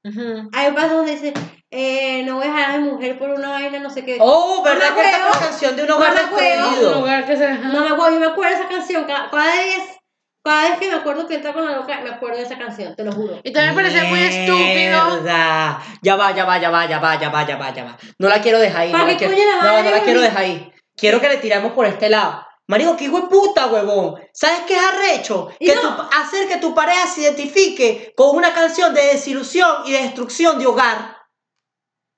[0.03, 0.49] Ujú.
[0.53, 1.33] hay pasos donde dice,
[1.69, 4.17] eh, no voy a dejar a mi mujer por una vaina, no sé qué.
[4.19, 5.33] Oh, ¿verdad que esta es huevo.
[5.33, 6.11] la canción de un hogar.
[6.11, 7.25] Un destruido?
[7.25, 7.53] que se.
[7.55, 9.99] No me acuerdo, yo me acuerdo de esa canción, cada, cada vez,
[10.43, 12.95] cada vez que me acuerdo que entra con la loca, me acuerdo de esa canción,
[12.95, 13.41] te lo juro.
[13.43, 15.25] Y también me parece muy estúpido.
[15.25, 17.97] Ya va, ya va, ya va, ya va, ya va, ya va, ya va.
[18.17, 18.91] No la quiero dejar ahí.
[18.91, 20.71] No ¿Para la quiero, no, no la quiero dejar ahí.
[20.95, 22.46] Quiero que le tiremos por este lado.
[22.67, 24.15] Marico, qué hijo de puta, huevón.
[24.33, 25.47] ¿Sabes qué es arrecho?
[25.59, 25.81] Que no.
[25.95, 30.59] tu- hacer que tu pareja se identifique con una canción de desilusión y de destrucción
[30.59, 31.15] de hogar.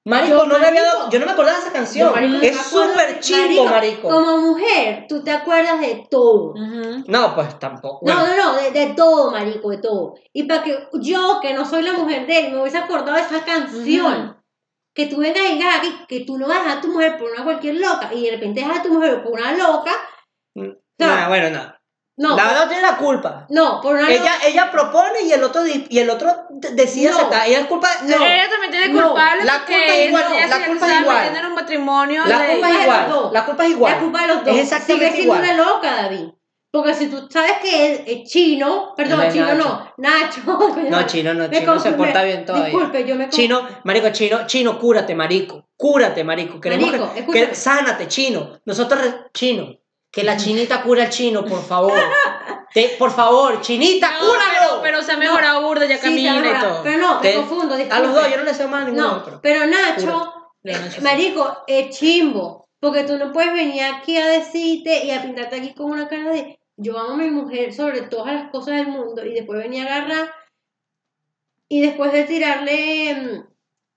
[0.06, 0.98] Marico, Yo, no me había marico.
[0.98, 2.12] dado, yo no me acordaba de esa canción.
[2.12, 4.10] Marico, es súper chingo, marico.
[4.10, 6.54] Como mujer, tú te acuerdas de todo.
[6.54, 7.04] Ujú.
[7.06, 8.00] No, pues tampoco.
[8.08, 10.16] No, Bueno, no, no, de, de todo, marico, de todo.
[10.34, 13.22] Y para que yo, que no soy la mujer de él, me hubiese acordado de
[13.22, 14.38] esa canción.
[14.96, 17.44] Que tú vengas y digas aquí que tú no vas a tu mujer por una
[17.44, 19.92] cualquier loca y de repente dejas a tu mujer por una loca.
[20.68, 21.74] No, sea, bueno, no.
[22.18, 22.36] No.
[22.36, 23.46] La no tiene la culpa.
[23.50, 27.16] No, por una Ella, ella propone y el otro y el otro de- decide No.
[27.16, 27.48] aceptar.
[27.48, 27.88] Ella es culpa.
[28.04, 28.16] No.
[28.26, 31.16] Ella también tiene No, culpable la culpa es igual, ella la culpa es igual.
[31.16, 33.30] metiendo en un matrimonio La de- culpa es igual.
[33.32, 33.94] La culpa es igual.
[33.94, 34.48] La culpa de los dos.
[34.48, 35.44] Es Sigue exactamente siendo igual.
[35.44, 36.26] una loca, David.
[36.72, 39.58] Porque si tú sabes que él es chino, perdón, es chino Nacho.
[39.58, 40.42] no, Nacho.
[40.90, 42.66] No, chino, no, chino se porta bien todavía.
[42.68, 43.36] Disculpe, yo me confundí.
[43.44, 45.70] Chino, marico, chino, chino, cúrate, marico.
[45.78, 46.60] Cúrate, marico.
[46.60, 48.60] Queremos Marico, que, que- sánate, chino.
[48.66, 49.02] Nosotros,
[49.34, 49.74] chino.
[50.12, 51.94] Que la chinita cura al chino, por favor.
[52.74, 54.44] Te- por favor, chinita, No, cúralo.
[54.60, 56.84] pero, pero se ha mejorado burda, ya Sí, camina y todo.
[56.84, 59.08] Pero no, Te- me confundo, A los dos, yo no les sé mal a ninguno.
[59.08, 62.68] No, pero- pero Nacho, Nacho marico, es chimbo.
[62.80, 66.32] Porque tú no puedes venir aquí a decirte y a pintarte aquí con una cara
[66.32, 69.86] de yo amo a mi mujer sobre todas las cosas del mundo y después venir
[69.86, 70.32] a agarrar
[71.68, 73.48] y después de tirarle mm,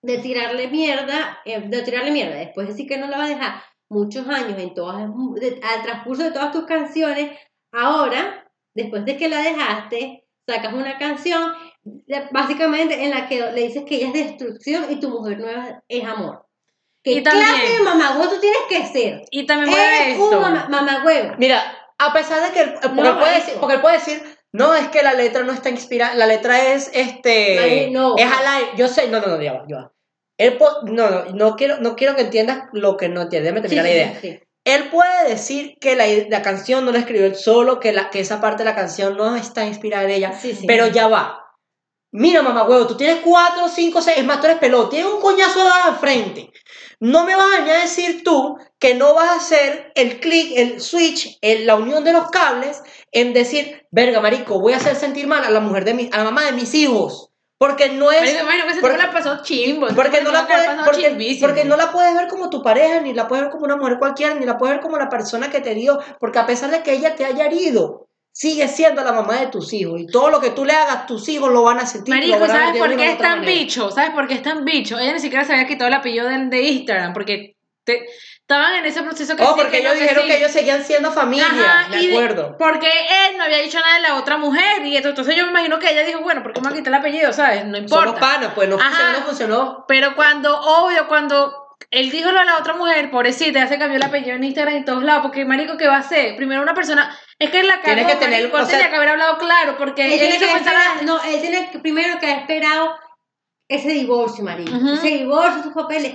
[0.05, 3.62] de tirarle mierda, eh, de tirarle mierda, después decir que no la va a dejar
[3.92, 4.98] muchos años en todas
[5.40, 7.38] de- al transcurso de todas tus canciones,
[7.72, 11.52] ahora, después de que la dejaste, sacas una canción
[11.85, 15.83] de- básicamente en la que le dices que ella es destrucción y tu mujer nueva
[15.88, 16.46] es amor.
[17.05, 19.22] ¿Qué Y también- clase de mamagüevo tú tienes que ser?
[19.31, 19.70] Y también
[20.18, 20.40] un esto.
[20.40, 21.35] mama- mamagüevo.
[21.37, 21.61] Mira,
[21.98, 24.74] a pesar de que él, porque, No, él puede decir, porque él puede decir, no,
[24.74, 28.14] es que la letra no está inspirada, la letra es este, Mari- no.
[28.16, 28.70] es al aire.
[28.76, 29.92] Yo sé, no, no, no, ya va, ya va.
[30.42, 33.85] Él no, no, no quiero, no quiero que entiendas lo que no entiendes, déjame terminar
[33.87, 34.20] sí, la idea.
[34.20, 34.40] sí, sí.
[34.64, 38.20] Él puede decir que la, la canción no la escribió él solo, que, la, que
[38.20, 40.66] esa parte de la canción no está inspirada en ella, Sí, sí.
[40.66, 41.38] pero ya va.
[42.14, 45.64] Mira, mamá huevo, tú tienes cuatro, cinco, seis, es más, tú eres tienes un coñazo
[45.64, 46.52] de al frente.
[47.00, 50.52] No me vas a venir a decir tú que no vas a hacer el clic,
[50.57, 54.94] el switch, el- la unión de los cables en decir, verga, marico, voy a hacer
[54.94, 57.31] sentir mal a la mujer de mi, a la mamá de mis hijos.
[57.62, 58.20] Porque no es.
[58.22, 59.87] Marico, imagino que ese porque- la pasó chimbo.
[59.94, 63.29] Porque no, la que puedes, porque, no la puedes ver como tu pareja, ni la
[63.29, 65.75] puedes ver como una mujer cualquiera, ni la puedes ver como la persona que te
[65.77, 69.46] dio, porque a pesar de que ella te haya herido, sigue siendo la mamá de
[69.46, 70.01] tus hijos.
[70.01, 72.12] Y todo lo que tú le hagas, tus hijos lo van a sentir.
[72.12, 73.53] Marico, lo ¿sabes por qué es tan manera.
[73.59, 73.90] bicho?
[73.92, 74.98] ¿Sabes por qué es tan bicho?
[74.98, 78.07] Ella ni siquiera se había quitado el apellido de, de Instagram, porque te-
[78.52, 80.30] estaban en ese proceso que Oh, sí, porque que no, ellos que dijeron sí.
[80.30, 82.56] que ellos seguían siendo familia, Ajá, y de de- acuerdo.
[82.58, 85.78] porque él no había dicho nada de la otra mujer, y entonces yo me imagino
[85.78, 87.32] que ella dijo, bueno, ¿por qué me a quitar el apellido?
[87.32, 87.64] ¿Sabes?
[87.64, 88.20] No Somos importa.
[88.20, 89.84] panas, pues no funcionó, no funcionó.
[89.88, 93.96] Pero cuando, obvio, cuando él dijo lo de la otra mujer, pobrecita, ya se cambió
[93.96, 96.36] el apellido en Instagram y en todos lados, porque marico, ¿qué va a hacer?
[96.36, 98.96] Primero una persona, es que la Tienes cagó, que tener- marico, o sea- tenía que
[98.96, 102.26] haber hablado claro, porque Él él tiene que esperar, no, él tiene que, primero que
[102.26, 102.94] ha esperado
[103.68, 104.70] ese divorcio, marico.
[104.94, 106.14] Ese divorcio, sus papeles.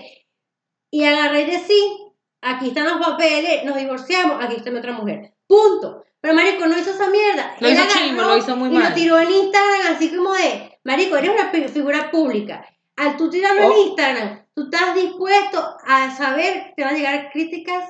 [0.92, 2.07] Y agarré de sí,
[2.42, 5.34] aquí están los papeles, nos divorciamos, aquí está mi otra mujer.
[5.48, 6.04] Punto.
[6.20, 7.56] Pero marico no hizo esa mierda.
[7.60, 8.90] Lo Él hizo chimbo, lo hizo muy y mal.
[8.90, 12.66] lo tiró en Instagram así como de, marico, eres una fi- figura pública.
[12.96, 13.72] Al tú tirarlo Oh.
[13.72, 17.84] en Instagram, tú estás dispuesto a saber que te van a llegar críticas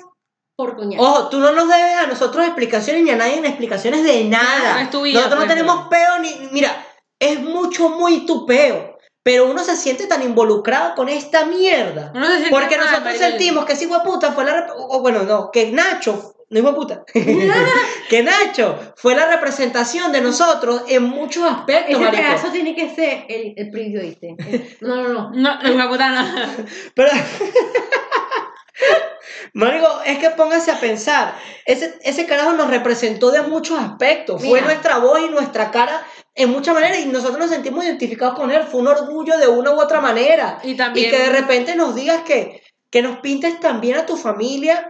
[0.58, 1.02] por coñazo.
[1.04, 4.74] Ojo, tú no nos debes a nosotros explicaciones ni a nadie en explicaciones de nada.
[4.74, 6.50] No es tu vida, nosotros no pues, tenemos peo ni.
[6.52, 6.86] Mira,
[7.20, 8.97] es mucho, muy tu peo.
[9.28, 12.14] Pero uno se siente tan involucrado con esta mierda.
[12.16, 14.68] Uno se siente Porque mal, nosotros sentimos que ese hijo de puta fue la.
[14.74, 16.34] O bueno, no, que Nacho.
[16.50, 17.04] No hijo de puta.
[18.10, 22.24] que Nacho fue la representación de nosotros en muchos aspectos, Ese marico.
[22.24, 24.38] pedazo tiene que ser el, el preview, ¿viste?
[24.80, 25.30] No, no, no.
[25.34, 26.66] No, no, hijo de puta, no.
[26.96, 27.10] Pero.
[29.54, 31.36] Marico, es que póngase a pensar.
[31.66, 34.42] Ese, ese carajo nos representó de muchos aspectos.
[34.42, 36.06] Fue nuestra voz y nuestra cara
[36.38, 37.00] en muchas maneras.
[37.00, 38.64] Y nosotros nos sentimos identificados con él.
[38.64, 40.60] Fue un orgullo de una u otra manera.
[40.64, 44.16] Y también- Y que de repente nos digas que, que nos pintes también a tu
[44.16, 44.90] familia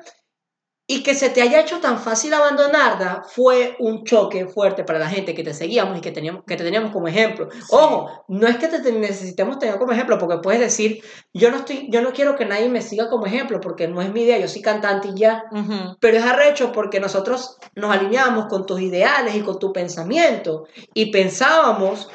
[0.89, 5.09] y que se te haya hecho tan fácil abandonarla fue un choque fuerte para la
[5.09, 7.49] gente que te seguíamos y que, teníamos, que te teníamos como ejemplo.
[7.69, 11.57] Ojo, no es que te, te necesitemos tener como ejemplo, porque puedes decir, yo no,
[11.57, 14.39] estoy, yo no quiero que nadie me siga como ejemplo, porque no es mi idea,
[14.39, 15.43] yo soy cantante y ya.
[15.99, 21.11] Pero es arrecho porque nosotros nos alineamos con tus ideales y con tu pensamiento y
[21.11, 22.09] pensábamos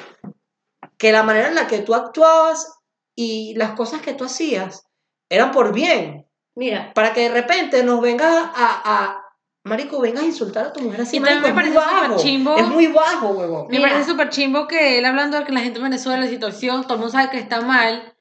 [0.96, 2.78] que la manera en la que tú actuabas
[3.14, 4.86] y las cosas que tú hacías
[5.28, 9.24] eran por bien Mira, para que de repente nos vengas a, a
[9.64, 12.56] marico, vengas a insultar a tu mujer así, Y marico, me parece súper chimbo.
[12.56, 13.66] es muy bajo, huevón.
[13.68, 13.90] Me Mira.
[13.90, 16.94] parece súper chimbo que él hablando de que la gente en Venezuela, la situación, todo
[16.94, 18.14] el mundo sabe que está mal.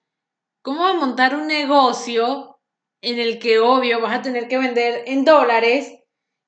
[0.63, 2.59] ¿Cómo va a montar un negocio
[3.01, 5.91] en el que, obvio, vas a tener que vender en dólares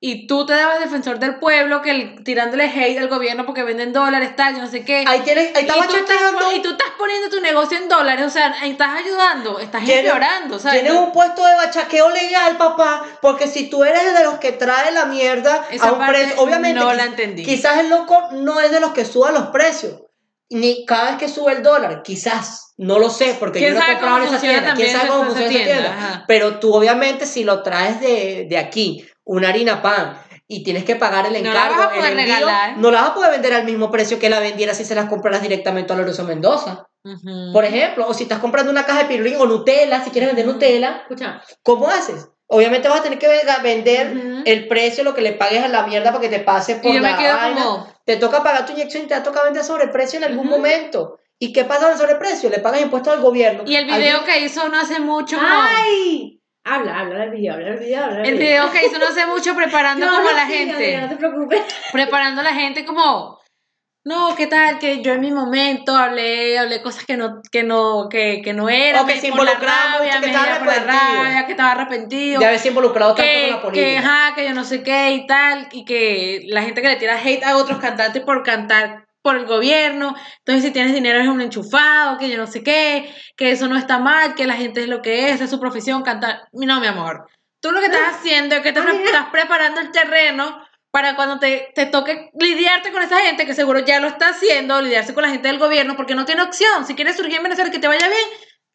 [0.06, 3.94] y tú te dabas defensor del pueblo, que el, tirándole hate al gobierno porque venden
[3.94, 5.02] dólares, tal, yo no sé qué?
[5.08, 6.18] Ahí tienes, ahí y, tú estás,
[6.54, 10.58] y tú estás poniendo tu negocio en dólares, o sea, ahí estás ayudando, estás empeorando,
[10.58, 10.82] ¿sabes?
[10.82, 14.92] tienes un puesto de bachaqueo legal, papá, porque si tú eres de los que trae
[14.92, 17.42] la mierda Esa a un precio, obviamente, no la entendí.
[17.42, 20.02] quizás el loco no es de los que suba los precios,
[20.50, 23.82] ni cada vez que sube el dólar, quizás, no lo sé, porque yo ¿Quién no
[23.82, 25.96] he comprado en esa tienda, quién sabe cómo funciona esa tienda?
[25.96, 30.84] tienda, pero tú obviamente si lo traes de, de aquí, una harina pan, y tienes
[30.84, 32.76] que pagar el No la encargo, vas a el poder envío, regalar.
[32.78, 35.06] no la vas a poder vender al mismo precio que la vendiera si se las
[35.08, 36.86] compraras directamente a Lorenzo Mendoza,
[37.52, 40.46] por ejemplo, o si estás comprando una caja de pirulín o Nutella, si quieres vender
[40.46, 42.28] Nutella, Escucha, ¿cómo haces?
[42.46, 45.86] Obviamente vas a tener que ve- vender el precio, lo que le pagues a la
[45.86, 47.64] mierda para que te pase por Y yo la me quedo vaina.
[47.64, 50.56] como, Te toca pagar tu inyección y te toca vender sobreprecio en algún Ujú.
[50.58, 51.18] momento.
[51.38, 52.50] ¿Y qué pasa con el sobreprecio?
[52.50, 53.62] Le pagas impuestos al gobierno.
[53.66, 56.40] y el Alguien- video que hizo no hace mucho, ¡ay!
[56.66, 59.26] Habla, habla del video, habla del video, habla del el video que hizo no hace
[59.26, 60.98] mucho preparando como a la gente.
[60.98, 61.60] No te preocupes.
[61.92, 63.38] preparando a la gente como
[64.06, 68.08] no qué tal que yo en mi momento hablé hablé cosas que no que no
[68.10, 70.86] que, que no eran O que se involucraba mucho, que estaba arrepentido.
[70.86, 73.98] rabia que estaba arrepentido de haberse involucrado tanto con que, la que, política.
[74.00, 77.18] ajá, que yo no sé qué y tal, y que la gente que le tira
[77.18, 81.40] hate a otros cantantes por cantar por el gobierno, entonces si tienes dinero eres un
[81.40, 84.88] enchufado, que yo no sé qué, que eso no está mal, que la gente es
[84.88, 86.42] lo que es, es su profesión, cantar.
[86.52, 87.26] No, mi amor,
[87.60, 91.38] tú lo que estás haciendo es que te pre- estás preparando el terreno para cuando
[91.38, 95.22] te, te toque lidiarte con esa gente, que seguro ya lo está haciendo, lidiarse con
[95.22, 96.86] la gente del gobierno, porque no tiene opción.
[96.86, 98.28] Si quieres surgir en Venezuela y que te vaya bien,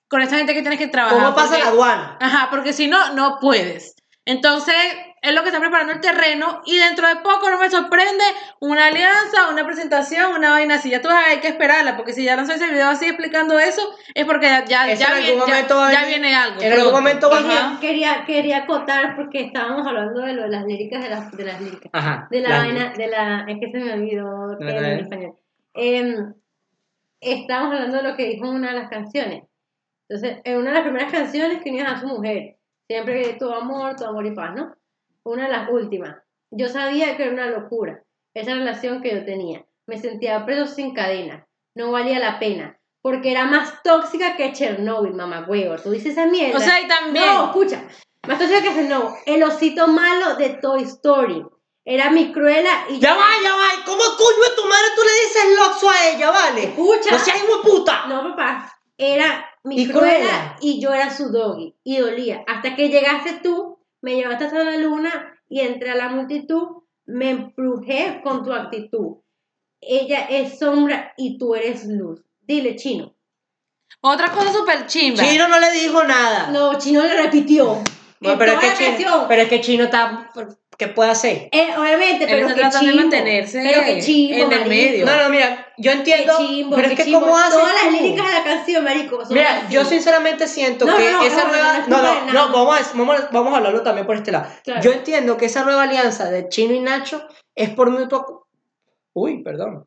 [0.10, 1.18] con esa gente que tienes que trabajar.
[1.20, 2.18] ¿Cómo pasa porque- la aduana?
[2.20, 3.94] Ajá, porque si no, no puedes.
[4.26, 4.76] Entonces,
[5.22, 8.24] es lo que está preparando el terreno y dentro de poco no me sorprende
[8.60, 10.90] una alianza, una presentación, una vaina así.
[10.90, 13.60] Ya tú vas a hay que esperarla, porque si ya lanzó ese video así explicando
[13.60, 13.82] eso,
[14.14, 16.62] es porque ya, ya, ya en viene, algún ya- ya viene algo.
[16.62, 17.64] En algún momento va a Ajá.
[17.66, 17.80] venir.
[17.80, 21.62] Quería, quería acotar porque estábamos hablando de lo de las líricas de las, de las
[21.62, 21.90] líricas.
[21.94, 22.28] Ajá.
[22.32, 23.46] De la la- vaina, de la.
[23.48, 25.02] Es que se me olvidó No, que no, en eh.
[25.02, 25.34] español.
[25.74, 26.34] Em,
[27.22, 29.44] estábamos hablando de lo que dijo en una de las canciones.
[30.08, 32.56] Entonces, en una de las primeras canciones que unía a su mujer,
[32.88, 34.76] siempre que tu amor, tu amor y paz, ¿no?
[35.24, 36.18] Una de las últimas.
[36.52, 38.04] Yo sabía que era una locura
[38.34, 39.66] esa relación que yo tenía.
[39.88, 41.48] Me sentía preso sin cadena.
[41.76, 42.80] No valía la pena.
[43.02, 45.76] Porque era más tóxica que Chernobyl, mamá huevo.
[45.78, 46.58] Tú dices esa mierda.
[46.58, 47.26] O sea, y también.
[47.26, 47.84] No, escucha.
[48.28, 49.16] Más tóxica que Chernobyl.
[49.26, 51.46] El osito malo de Toy Story.
[51.86, 53.68] Era mi cruela y Ya va, ya va.
[53.86, 56.64] ¿Cómo coño tu madre tú le dices loxo a ella, vale?
[56.66, 57.12] Escucha.
[57.12, 58.06] No seas puta.
[58.08, 58.72] No, papá.
[58.98, 60.58] Era mi Y cruela cruela.
[60.62, 61.76] y yo era su doggy.
[61.84, 62.44] Y dolía.
[62.48, 63.69] Hasta que llegaste tú,
[64.02, 69.18] me llevaste hasta la luna y entre a la multitud me embrujé con tu actitud.
[69.82, 72.22] Ella es sombra y tú eres luz.
[72.42, 73.16] Dile, chino.
[74.02, 75.24] Otra cosa súper chimba.
[75.24, 76.52] Chino no le dijo nada.
[76.52, 77.82] No, chino le repitió.
[78.22, 79.26] Bueno, En pero, es que Chino, canción.
[79.28, 80.30] pero es que Chino está.
[80.80, 81.50] ¿Qué puede hacer?
[81.52, 84.70] Eh, obviamente, pero que tratando de mantenerse pero que chimbo, en el marico.
[84.70, 85.06] medio.
[85.06, 86.34] No, no, mira, yo entiendo.
[86.38, 87.20] chimbo, pero es que, chimbo.
[87.20, 87.60] ¿cómo haces?
[87.60, 89.26] Todas las líricas de la canción, marico.
[89.26, 89.74] son Mira, así.
[89.74, 91.80] yo sinceramente siento No, que no, no, esa no, nueva.
[91.86, 94.48] no, No, no, vamos a, vamos, a- vamos a hablarlo también por este lado.
[94.64, 94.82] Claro.
[94.82, 98.48] Yo entiendo que esa nueva alianza de Chino y Nacho es por mutuo.
[99.12, 99.86] Uy, perdón.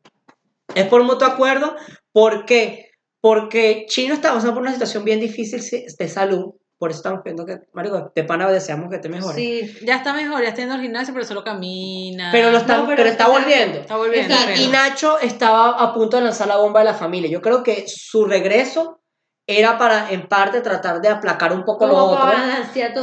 [0.75, 1.75] Es por mutuo acuerdo.
[2.11, 2.91] ¿Por qué?
[3.19, 5.59] Porque Chino está pasando por una situación bien difícil
[5.97, 6.53] de salud.
[6.83, 9.37] Por eso estamos viendo que, Marico, de pana deseamos que te mejores.
[9.37, 12.27] Sí, ya está mejor, ya está yendo al gimnasio, pero solo camina.
[12.33, 13.79] Pero, lo está, No, pero pero está volviendo.
[13.79, 14.33] Está volviendo.
[14.33, 14.61] Exacto.
[14.61, 17.29] Y Nacho estaba a punto de lanzar la bomba de la familia.
[17.29, 18.99] Yo creo que su regreso
[19.47, 22.33] era para, en parte, tratar de aplacar un poco lo otro.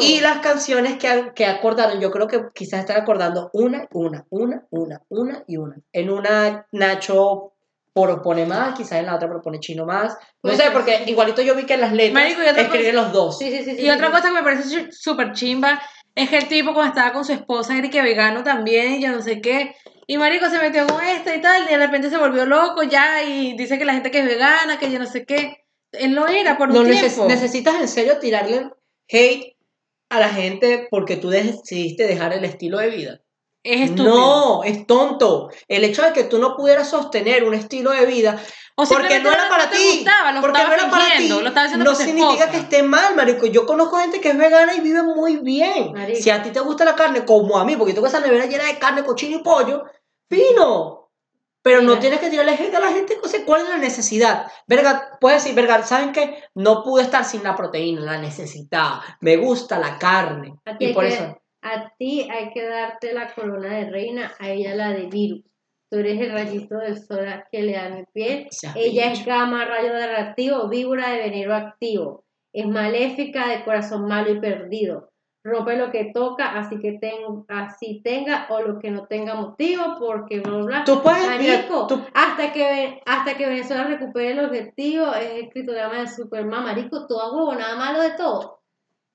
[0.01, 4.67] Y las canciones que, que acordaron, yo creo que quizás están acordando una, una, una,
[4.69, 5.77] una, una y una.
[5.91, 7.55] En una Nacho
[7.95, 10.13] propone más, quizás en la otra propone Chino más.
[10.43, 12.97] No Puede sé, porque igualito yo vi que en las letras Marico, y otra escriben
[12.97, 13.39] los dos.
[13.39, 13.77] Sí, sí, sí.
[13.77, 14.13] sí, Y otra sí.
[14.13, 15.81] cosa que me parece su- súper chimba
[16.15, 19.11] es que el tipo cuando estaba con su esposa era que vegano también, y yo
[19.13, 19.75] no sé qué.
[20.07, 23.23] Y marico se metió con esta y tal, y de repente se volvió loco ya
[23.23, 25.59] y dice que la gente que es vegana, que yo no sé qué.
[25.93, 27.27] Él lo era por un neces- tiempo.
[27.29, 28.71] necesitas en serio tirarle
[29.09, 29.57] hate
[30.09, 33.21] a la gente porque tú decidiste dejar el estilo de vida.
[33.63, 34.17] Es estúpido.
[34.17, 35.51] No, es tonto.
[35.69, 38.41] El hecho de que tú no pudieras sostener un estilo de vida
[38.75, 39.97] o porque no era para ti.
[39.97, 41.29] gustaba, lo porque no era para ti.
[41.29, 42.51] lo no significa esposa.
[42.51, 43.47] que esté mal, marico.
[43.47, 45.93] Yo conozco gente que es vegana y vive muy bien.
[45.93, 46.21] Marico.
[46.21, 48.65] Si a ti te gusta la carne, como a mí, porque tengo esa nevera llena
[48.65, 49.85] de carne, cochino y pollo,
[50.29, 51.01] fino.
[51.63, 52.01] Pero no Mira.
[52.01, 54.47] tienes que tirarle hate a la gente, o sea, ¿cuál es la necesidad?
[54.67, 56.43] Verga, puedes decir, verga, ¿saben qué?
[56.55, 59.05] No pude estar sin la proteína, la necesitaba.
[59.21, 60.55] Me gusta la carne.
[60.79, 61.40] Y por que, eso.
[61.63, 65.43] A ti hay que darte la corona de reina, a ella la de virus.
[65.91, 68.47] Tú eres el rayito del sol que le da mi piel.
[68.77, 72.25] Ella es gama, rayo de reactivo, víbora de veneno activo.
[72.53, 75.09] Es maléfica, de corazón malo y perdido.
[75.43, 79.97] Rompe lo que toca, así que ten- así tenga o lo que no tenga motivo,
[79.99, 80.85] porque bla, bla, bla.
[80.85, 86.01] Tú puedes, Marico, tú- hasta que hasta que Venezuela recupere el objetivo, es el escritograma
[86.01, 88.61] de Superman, marico, todo huevo, nada malo de todo.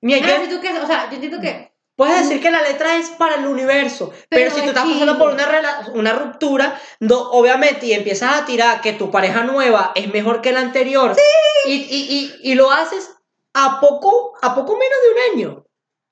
[0.02, 1.65] Mira, Ah, yo- si tú o sea, yo entiendo que
[1.96, 4.84] Puedes decir que la letra es para el universo, pero, Pero si tú es estás
[4.84, 9.92] pasando por una, una ruptura, no, obviamente, y empiezas a tirar que tu pareja nueva
[9.94, 11.16] es mejor que la anterior,
[11.64, 13.10] y, y, y, y lo haces
[13.54, 15.66] a poco, a poco menos de un año.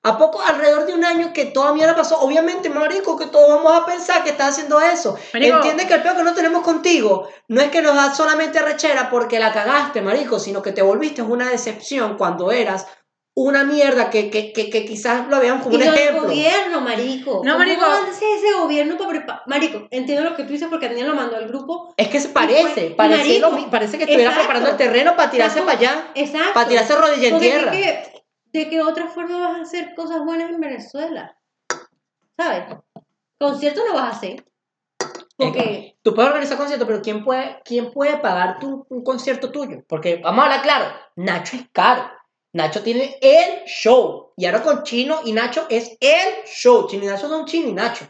[0.07, 2.21] ¿A poco alrededor de un año que toda mierda pasó?
[2.21, 5.17] Obviamente, marico, que todos vamos a pensar que estás haciendo eso.
[5.33, 5.57] Marico.
[5.57, 9.09] Entiende que el peor que no tenemos contigo no es que nos da solamente rechera
[9.09, 12.87] porque la cagaste, marico, sino que te volviste una decepción cuando eras
[13.37, 16.23] una mierda que, que, que, que quizás lo vean como Y un ejemplo.
[16.23, 17.43] gobierno, marico.
[17.45, 17.85] No, ¿Cómo marico.
[18.13, 21.37] ser ese gobierno para prepa- Marico, entiendo lo que tú dices porque Daniel lo mandó
[21.37, 21.93] al grupo.
[21.97, 24.47] Es que se parece, parece, marico, lo mi- parece que estuviera exacto.
[24.49, 25.81] preparando el terreno para tirarse Exacto.
[25.81, 26.55] para allá, Exacto.
[26.55, 27.75] para tirarse rodilla en tierra.
[27.75, 31.37] es que, ¿De qué otra forma vas a hacer cosas buenas en Venezuela?
[32.39, 32.77] ¿Sabes?
[33.37, 34.45] Concierto no vas a hacer.
[35.37, 35.97] Porque.
[36.03, 39.83] Tú puedes organizar conciertos, pero ¿quién puede, quién puede pagar tu, un concierto tuyo?
[39.89, 40.85] Porque, vamos a hablar claro,
[41.17, 42.09] Nacho es caro.
[42.55, 44.33] Nacho tiene el show.
[44.37, 46.87] Y ahora con Chino y Nacho es el show.
[46.89, 48.07] Chino y Nacho son Chino y Nacho.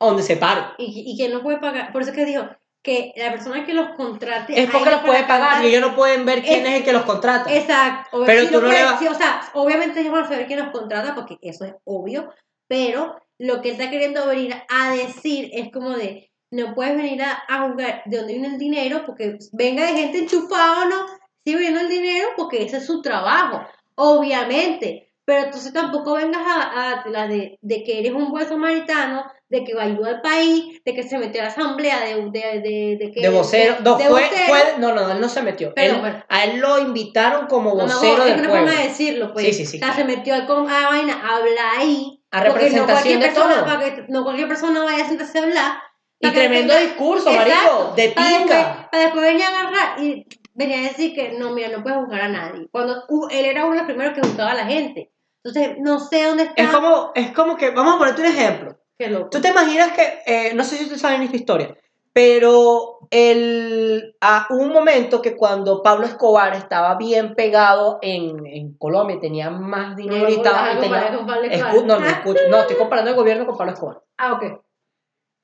[0.00, 0.62] A donde se pare.
[0.78, 1.92] Y, y que no puede pagar.
[1.92, 2.44] Por eso es que dijo
[2.82, 4.60] que la persona que los contrate.
[4.60, 6.92] Es porque los puede pagar y ellos no pueden ver quién Es- es el que
[6.92, 7.54] los contrata.
[7.54, 8.24] Exacto.
[8.26, 10.46] Pero sí tú lo no le vas- sí, o sea, obviamente ellos van a saber
[10.46, 12.30] quién los contrata porque eso es obvio,
[12.68, 17.42] pero lo que está queriendo venir a decir es como de, no puedes venir a,
[17.48, 21.06] a jugar de donde viene el dinero porque venga de gente enchufada o no,
[21.44, 23.62] sigue viendo el dinero porque ese es su trabajo,
[23.96, 25.10] obviamente.
[25.26, 29.64] Pero entonces tampoco vengas a, a la de, de que eres un buen samaritano, de
[29.64, 32.60] que va a ayudar al país, de que se metió a la asamblea, de, de,
[32.60, 33.22] de, de que...
[33.22, 33.76] de vocero.
[33.82, 34.30] No, fue, vocero.
[34.48, 35.72] fue- no, no, él no se metió.
[35.74, 36.22] Pero Él- bueno.
[36.28, 38.70] A él lo invitaron como No, no, vocero es del una pueblo.
[38.70, 39.46] de decirlo, pues.
[39.46, 40.10] Sí, sí, sí, O sea, claro.
[40.10, 42.22] se metió con- a vaina, a hablar ahí.
[42.30, 43.64] A no representación de persona, todo.
[43.64, 45.72] para que no cualquier persona vaya a sentarse a hablar.
[46.20, 48.88] Y tremendo discurso, marico, de Para después, pica.
[48.90, 52.22] para después venir a agarrar y venir a decir que no, mira, no puedes juzgar
[52.22, 52.68] a nadie.
[52.70, 55.12] Cuando uh, él era uno de los primeros que juzgaba a la gente.
[55.42, 56.62] Entonces, no sé dónde está.
[56.62, 58.78] Es como, es como que, vamos a ponerte un ejemplo.
[58.98, 59.28] Qué loco.
[59.30, 61.76] Tú te imaginas que, eh, no sé si ustedes saben esta historia,
[62.12, 69.18] pero el, a un momento que cuando Pablo Escobar estaba bien pegado en, en Colombia,
[69.20, 70.64] tenía más dinero y No, estaba...
[70.66, 71.84] algo y tenía- con Pablo escu- Escobar.
[71.84, 74.02] no, no, escucho, no, estoy comparando el gobierno con Pablo Escobar.
[74.16, 74.44] Ah, ok.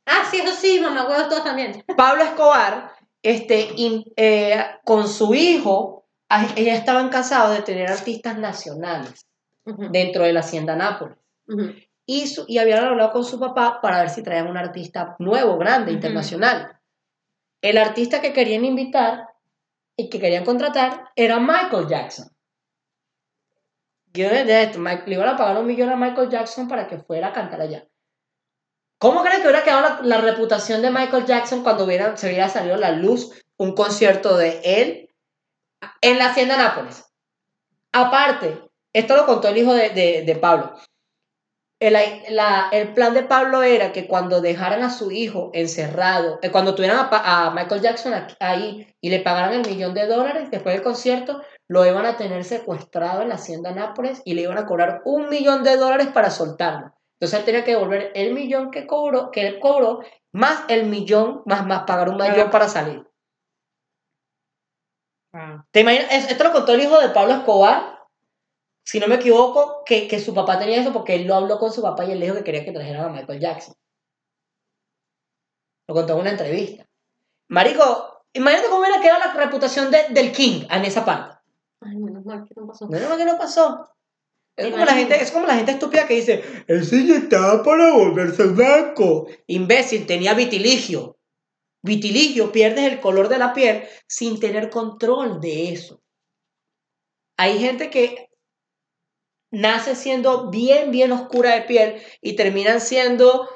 [0.07, 1.85] Ah, sí, eso sí, mamá, huevos todos también.
[1.97, 2.93] Pablo Escobar,
[3.23, 6.07] este, in- eh, con su hijo,
[6.57, 9.27] ellos estaban casados de tener artistas nacionales
[9.91, 11.17] dentro de la Hacienda Nápoles.
[12.07, 15.57] y, su- y habían hablado con su papá para ver si traían un artista nuevo,
[15.59, 16.79] grande, internacional.
[17.63, 19.29] El artista que querían invitar
[19.97, 22.29] y que querían contratar era Michael Jackson.
[24.13, 26.99] Yo de esto, Mike- le iban a pagar un millón a Michael Jackson para que
[26.99, 27.85] fuera a cantar allá.
[29.01, 32.75] ¿Cómo creen que hubiera quedado la, reputación de Michael Jackson cuando hubiera, se hubiera salido
[32.75, 35.09] a la luz un concierto de él
[36.03, 37.07] en la Hacienda Nápoles?
[37.95, 40.75] Aparte, esto lo contó el hijo de, de- Pablo.
[41.81, 41.95] El,
[42.29, 46.75] la- el plan de Pablo era que cuando dejaran a su hijo encerrado, eh, cuando
[46.75, 51.41] tuvieran a, Michael Jackson ahí y le pagaran el millón de dólares después del concierto,
[51.69, 55.31] lo iban a tener secuestrado en la hacienda Nápoles y le iban a cobrar un
[55.31, 57.00] millón de dólares para soltarlo.
[57.21, 60.01] Entonces él tenía que devolver el millón que cobró, que él cobró,
[60.33, 62.51] más el millón, más, más pagar un millón Claro.
[62.51, 63.07] para salir.
[65.71, 66.09] ¿Te imaginas?
[66.11, 67.99] Es- Esto lo contó el hijo de Pablo Escobar,
[68.85, 71.73] si no me equivoco, que, que su papá tenía eso porque él lo habló con
[71.73, 73.75] su papá y él le dijo que quería que trajeran a Michael Jackson.
[75.89, 76.87] Lo contó en una entrevista.
[77.49, 81.37] Marico, imagínate cómo hubiera quedado la reputación de- del King en esa parte.
[81.83, 82.89] Ay, menos mal que no pasó.
[82.89, 83.89] No, no, que no pasó.
[84.57, 87.63] Es ¿Te como, la gente, es como la gente estúpida que dice, ese ya estaba
[87.63, 89.27] para volverse blanco.
[89.47, 91.17] Imbécil, tenía vitiligio.
[91.83, 96.03] Vitiligio, pierdes el color de la piel sin tener control de eso.
[97.39, 98.29] Hay gente que
[99.51, 103.49] nace siendo bien, bien oscura de piel y terminan siendo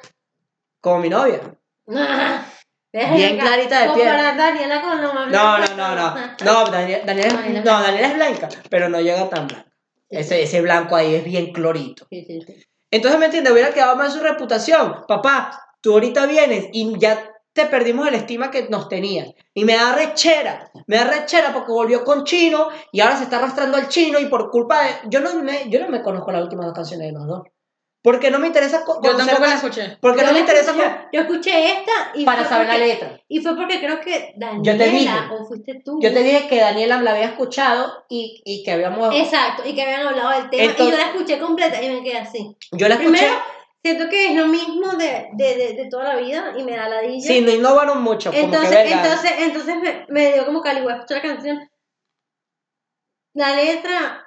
[0.81, 1.59] como mi novia.
[2.95, 4.07] Bien clarita de piel.
[4.07, 6.15] Daniela con No, no, no, no.
[6.45, 9.74] No, Daniela, Daniela, es- no, Daniela es blanca, pero no llega tan blanca.
[10.09, 12.07] Ese, ese blanco ahí es bien clorito.
[12.11, 12.63] Sí, sí, sí.
[12.91, 13.53] Entonces, ¿me entiendes?
[13.53, 15.05] Hubiera quedado mal su reputación.
[15.09, 19.33] Papá, tú ahorita vienes y ya te perdimos el estima que nos tenías.
[19.55, 20.71] Y me da rechera.
[20.87, 24.27] Me da rechera porque volvió con Chino y ahora se está arrastrando al Chino y
[24.27, 24.91] por culpa de...
[25.09, 27.43] Yo no me, yo no me conozco las últimas dos canciones de los dos.
[28.05, 29.97] Porque no me interesa Yo tampoco la escuché.
[29.99, 33.19] Porque Yo no me interesa escuché- Yo escuché esta y para saber la letra.
[33.29, 35.11] Y fue porque creo que Daniela Yo te dije.
[35.33, 35.99] o fuiste tú.
[36.03, 39.15] Yo te dije que Daniela la había escuchado y, y que habíamos...
[39.17, 40.73] Exacto, y que habían hablado del tema.
[40.79, 42.55] y yo la escuché completa y me quedé así.
[42.73, 43.11] Yo la escuché...
[43.17, 43.35] Primero,
[43.83, 46.91] siento que es lo mismo de, de, de, de toda la vida y me da
[46.91, 47.27] la dilla.
[47.27, 48.31] Sí, no innovaron mucho.
[48.33, 49.03] Como entonces, que verga.
[49.03, 51.71] entonces, entonces me, me dio como cali, voy a escuchar la canción.
[53.33, 54.27] La letra,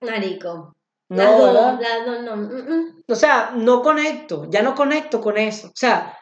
[0.00, 0.74] marico.
[1.10, 2.36] Las No, las dos, no.
[2.36, 3.04] mm, mm.
[3.08, 5.68] O sea, no conecto, ya no conecto con eso.
[5.68, 6.16] O sea,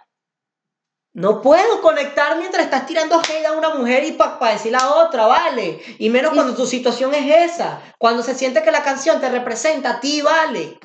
[1.14, 5.26] No puedo conectar mientras estás tirando hate a una mujer y para decir la otra,
[5.26, 5.80] ¿vale?
[5.98, 7.82] Y menos cuando tu situación es esa.
[7.98, 10.78] Cuando se siente que la canción te representa a ti, ¿vale?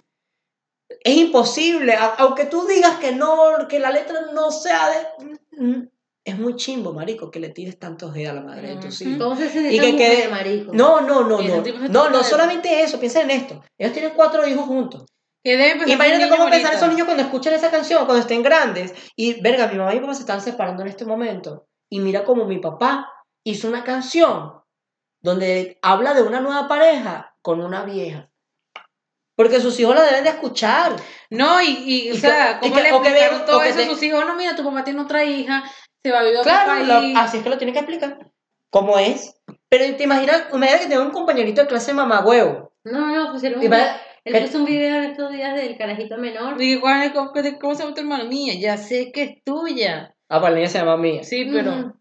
[1.04, 1.96] Es imposible.
[2.18, 5.90] Aunque tú digas que no, que la letra no sea de...
[6.26, 9.18] Es muy chimbo, marico, que le tires tanto hate a la madre de tus hijos.
[9.22, 10.72] ¿Cómo se siente Y que quede- marico?
[10.74, 11.64] No, no, no, no.
[11.90, 12.98] No, no solamente eso.
[13.00, 13.62] Piensa en esto.
[13.78, 15.06] Ellos tienen cuatro hijos juntos.
[15.44, 18.94] Imagínate cómo pensar esos niños cuando escuchan esa canción, cuando estén grandes.
[19.18, 21.68] Y, verga, mi mamá y mi papá se están separando en este momento.
[21.92, 23.12] Y mira cómo mi papá
[23.46, 24.54] hizo una canción
[25.22, 28.30] donde habla de una nueva pareja con una vieja.
[29.36, 30.96] Porque sus hijos la deben de escuchar.
[31.32, 31.66] No, y,
[32.08, 33.88] y o sea, que- y ¿cómo que- le que explicaron todo que eso te- a
[33.90, 34.26] sus hijos?
[34.28, 35.64] No, mira, tu papá tiene otra hija,
[36.04, 37.18] se va a vivir a otro Claro, lo- país.
[37.18, 38.18] así es que lo tienen que explicar.
[38.70, 39.36] ¿Cómo es?
[39.70, 42.74] Pero te imaginas, imagínate que tengo un compañerito de clase mamagüevo.
[42.84, 43.00] No,
[43.34, 46.58] no, Y va- él puso un video en estos días del carajito menor.
[46.58, 47.32] Dije, ¿cuál es- ¿cómo,
[47.62, 48.24] cómo se llama tu hermano?
[48.26, 50.16] Niña, ya sé que es tuya.
[50.30, 51.24] Ah, pues la niña se llama mía.
[51.24, 51.94] Sí, pero...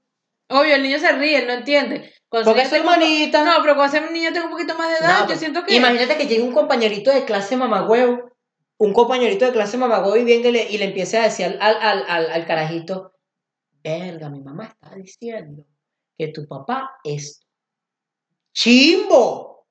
[0.48, 2.12] Obvio, el niño se ríe, él no entiende.
[2.28, 3.44] Cuando Porque es su niño hermanita.
[3.44, 5.64] No, pero cuando ese niño tenga un poquito más de edad, No, yo pues, siento
[5.64, 5.74] que...
[5.74, 8.30] Imagínate que llegue un compañerito de clase mamagüevo,
[8.78, 11.58] un compañerito de clase mamagüevo y venga y le, y le empiece a decir al,
[11.80, 13.11] al, al- al carajito,
[13.82, 15.64] verga, mi mamá está diciendo
[16.18, 17.40] que tu papá es
[18.54, 19.66] chimbo.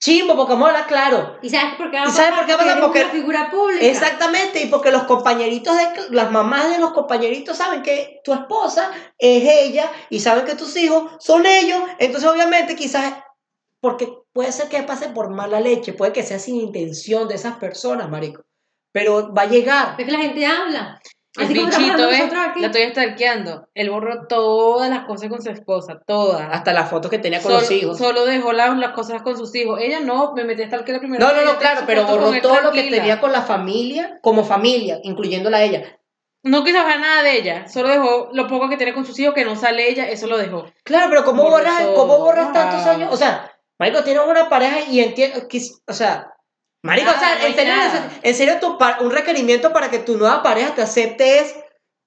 [0.00, 1.38] Chimbo, porque vamos a hablar claro.
[1.42, 2.70] ¿Y sabes por qué va a ¿Y sabes por qué pasa?
[2.72, 3.84] eres Porque- una figura pública.
[3.84, 8.92] Exactamente, y porque los compañeritos de las mamás de los compañeritos saben que tu esposa
[9.18, 13.12] es ella y saben que tus hijos son ellos, entonces obviamente quizás
[13.80, 17.56] porque puede ser que pase por mala leche, puede que sea sin intención de esas
[17.58, 18.44] personas, marico,
[18.92, 19.94] pero va a llegar.
[20.00, 21.00] Es que la gente habla.
[21.36, 22.32] El bichito, ¿ves?
[22.56, 23.68] La estoy stalkeando.
[23.74, 26.48] Él borró todas las cosas con su esposa, todas.
[26.50, 27.98] Hasta las fotos que tenía con solo, los hijos.
[27.98, 29.78] Solo dejó las, las cosas con sus hijos.
[29.80, 31.86] Ella no, me metí a stalkear la primera No, vez, no, no, tiene claro, su
[31.86, 35.98] pero borró todo lo que tenía con la familia, como familia, incluyéndola a ella.
[36.44, 39.34] No quiso saber nada de ella, solo dejó lo poco que tiene con sus hijos,
[39.34, 40.66] que no sale ella, eso lo dejó.
[40.84, 41.82] Claro, pero ¿cómo borras.
[41.94, 43.12] ¿cómo borras tantos años?
[43.12, 45.46] O sea, Marico, tienes una pareja y entiendo,
[45.86, 46.32] o sea,
[46.82, 48.10] Marico, o sea, no hay en serio, nada.
[48.22, 51.54] en serio tu un requerimiento para que tu nueva pareja te acepte es,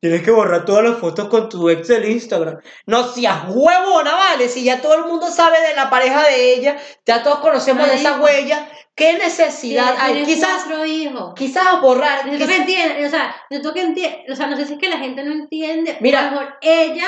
[0.02, 2.60] tienes que borrar todas las fotos con tu ex del Instagram.
[2.88, 6.78] No seas huevona, vale, si ya todo el mundo sabe de la pareja de ella,
[7.06, 10.24] ya todos conocemos de esa huella, ¿qué necesidad hay?
[10.24, 11.34] Quizás, hijos.
[11.36, 14.66] quizás borrar, Necesito que quizás- entiendan, o sea, necesito que entiendan, o sea, no sé
[14.66, 16.22] si es que la gente no entiende, Mira.
[16.22, 17.08] a lo mejor ella,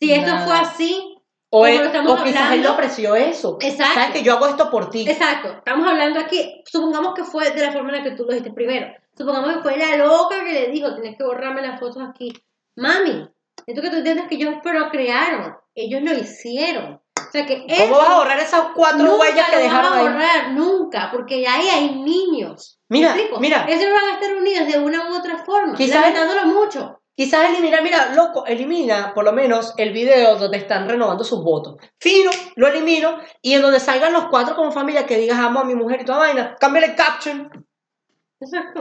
[0.00, 0.46] si esto Nada.
[0.46, 1.17] fue así,
[1.50, 2.68] o, él- lo o quizás él hablando.
[2.68, 3.56] no apreció eso.
[3.60, 3.94] Exacto.
[3.94, 5.08] Sabes que yo hago esto por ti.
[5.08, 8.30] exacto, estamos hablando aquí, supongamos que fue de la forma en la que tú lo
[8.30, 12.02] dijiste primero, supongamos que fue la loca que le dijo, tienes que borrarme las fotos
[12.08, 12.32] aquí,
[12.76, 13.28] mami,
[13.66, 17.98] esto que tú entiendes que ellos procrearon, ellos lo hicieron, o sea que eso ¿Cómo
[17.98, 20.08] vas a borrar esas cuatro huellas que lo dejaron van a ahí?
[20.12, 22.78] borrar, nunca, porque ahí hay niños.
[22.88, 23.66] ¿Me Mira, mira.
[23.68, 26.97] Ellos van a estar unidos de una u otra forma, Quizás- lamentándolo mucho.
[27.18, 31.74] Quizás eliminar, mira, loco, elimina por lo menos el video donde están renovando sus votos.
[31.98, 35.64] Fino, lo elimino y en donde salgan los cuatro como familia que digas amo a
[35.64, 37.50] mi mujer y toda vaina, cámbiale el caption,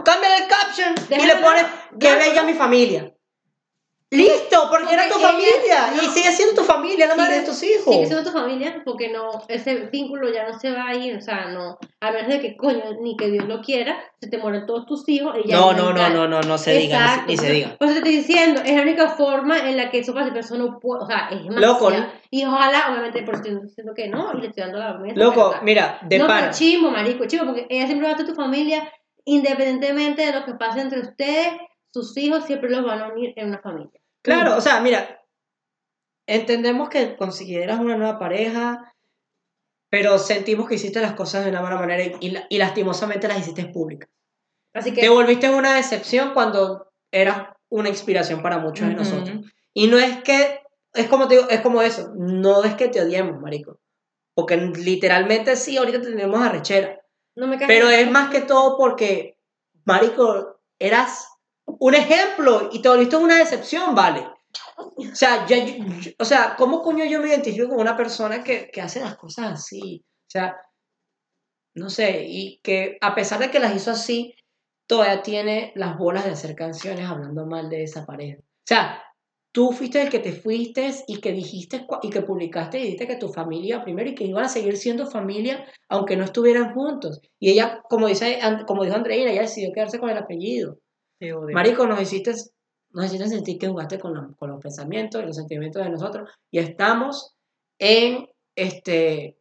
[0.05, 1.65] cámbiale el caption y le pones
[1.99, 3.11] que bella mi familia.
[4.09, 7.45] Listo, porque era tu ella- familia y sigue siendo tu familia, la Sigue- madre de
[7.45, 7.93] tus hijos.
[7.93, 11.21] Sigue siendo tu familia, porque no, ese vínculo ya no se va a ir, o
[11.21, 14.65] sea, no, a menos de que coño, ni que Dios lo quiera, se te mueren
[14.65, 17.03] todos tus hijos y ya No, no, no, no, no, no se diga, ni se-
[17.11, 17.31] Exacto.
[17.31, 17.77] ni se diga.
[17.77, 20.39] Por eso te estoy diciendo, es la única forma en la que eso pasa, pero
[20.39, 22.13] eso no puede, o sea, es Loco, demasiado.
[22.31, 25.19] Y ojalá, obviamente, por estoy diciendo que no, y le estoy dando la mesa.
[25.19, 28.25] Loco, para- mira, de no, pero chimo, marico, chimo, porque ella siempre va a ser
[28.25, 28.89] tu familia,
[29.25, 31.49] independientemente de lo que pase entre ustedes,
[31.93, 33.96] sus hijos siempre los van a unir en una familia.
[34.35, 35.21] Claro, o sea, mira,
[36.27, 38.93] entendemos que consideras una nueva pareja,
[39.89, 43.27] pero sentimos que hiciste las cosas de una mala manera y, y la- y lastimosamente
[43.27, 44.09] las hiciste públicas.
[44.73, 49.03] Así que, Te volviste una decepción cuando eras una inspiración para muchos de Ujú.
[49.03, 49.45] nosotros.
[49.73, 50.61] Y no es que,
[50.93, 53.79] es como te digo, es como eso, no es que te odiemos, marico.
[54.35, 56.99] Porque literalmente sí, ahorita tenemos arrechera.
[57.35, 59.37] no me caes Pero es más que todo porque,
[59.85, 61.27] marico, eras
[61.67, 64.25] un ejemplo y te volviste una decepción, ¿vale?
[64.77, 68.43] O sea, ya- yo- yo- o sea, ¿cómo coño yo me identifico con una persona
[68.43, 70.03] que, que hace las cosas así?
[70.27, 70.55] O sea,
[71.75, 74.33] no sé, y que a pesar de que las hizo así,
[74.87, 78.37] todavía tiene las bolas de hacer canciones hablando mal de esa pareja.
[78.39, 79.03] O sea,
[79.51, 83.15] tú fuiste el que te fuiste y que dijiste y que publicaste y dijiste que
[83.17, 87.21] tu familia primero y que iban a seguir siendo familia aunque no estuvieran juntos.
[87.39, 90.79] Y ella, como dice, como dijo Andreina, ella decidió quedarse con el apellido.
[91.53, 92.31] Marico, nos hiciste,
[92.91, 96.29] nos hiciste sentir que jugaste con, la- con los pensamientos y los sentimientos de nosotros
[96.51, 97.35] y estamos
[97.79, 99.37] en, este,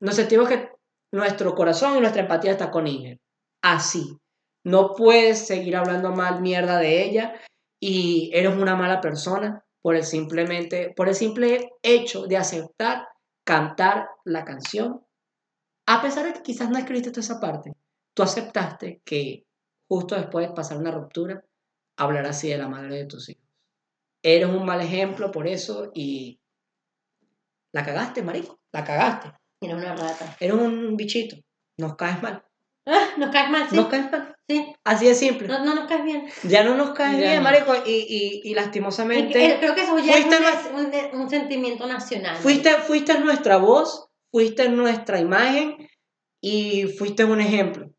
[0.00, 0.70] nos sentimos que
[1.12, 3.18] nuestro corazón y nuestra empatía está con Inger.
[3.62, 4.16] Así.
[4.64, 7.34] No puedes seguir hablando mal mierda de ella
[7.82, 13.08] y eres una mala persona por el simplemente por el simple hecho de aceptar
[13.46, 15.00] cantar la canción
[15.86, 17.72] a pesar de que quizás no escribiste toda esa parte
[18.14, 19.44] tú aceptaste que
[19.90, 21.44] justo después de pasar una ruptura
[21.98, 23.44] hablar así de la madre de tus hijos
[24.22, 26.38] eres un mal ejemplo por eso y
[27.72, 29.32] la cagaste marico la cagaste
[29.62, 30.36] Eres una rata.
[30.40, 31.36] eres un bichito
[31.78, 32.44] nos caes mal
[32.86, 33.76] Ah, nos caes mal, sí.
[33.76, 34.74] nos caes mal Sí.
[34.84, 36.26] así de simple No, no nos caes bien.
[36.44, 37.42] ya no nos caes Ya bien no.
[37.42, 40.26] marico y, y, lastimosamente eh, creo que eso ya es
[40.72, 42.36] un, un- un sentimiento nacional.
[42.36, 45.88] Fuiste, fuiste nuestra voz, fuiste nuestra imagen
[46.40, 47.89] y fuiste un ejemplo.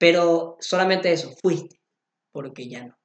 [0.00, 1.78] Pero solamente eso, fuiste.
[2.32, 2.96] Porque ya no.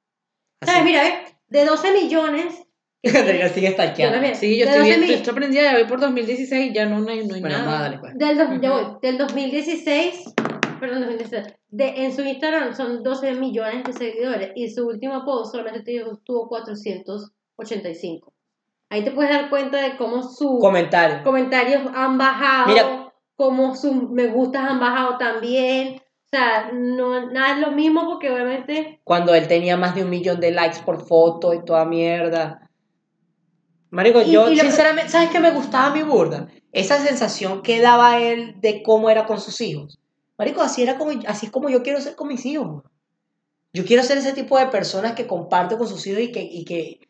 [0.64, 0.82] ¿Sabes?
[0.84, 1.34] Mira, ¿ves?
[1.48, 2.62] De 12 millones.
[3.02, 4.18] Mira, sigue stalkeando.
[4.34, 7.10] Sí, yo De estoy 12 bien, estoy aprendida, ya voy por 2016 ya no, no
[7.10, 7.70] hay, no hay Bueno, nada.
[7.70, 8.14] más, dale, pues.
[8.16, 8.82] Del, dos- ya Ujú.
[8.92, 10.34] voy, del 2016,
[10.80, 15.52] perdón, 2016, de, en su Instagram son 12 millones de seguidores y su último post
[15.54, 18.32] solamente tuvo- tuvo 485.
[18.88, 21.22] Ahí te puedes dar cuenta de cómo sus Comentario.
[21.24, 23.12] comentarios han bajado, Mira.
[23.36, 26.00] cómo sus me gustas han bajado también.
[26.26, 30.10] O sea, no, nada es lo mismo porque obviamente Cuando él tenía más de un
[30.10, 32.68] millón de likes por foto y toda mierda.
[33.90, 36.48] Marico, Y- yo y sinceramente, ¿sabes qué me gustaba mi burda?
[36.72, 39.98] Esa sensación que daba él de cómo era con sus hijos.
[40.36, 42.82] Marico, así era como, así es como yo quiero ser con mis hijos.
[43.72, 46.64] Yo quiero ser ese tipo de personas que comparte con sus hijos y que, y
[46.64, 47.00] que,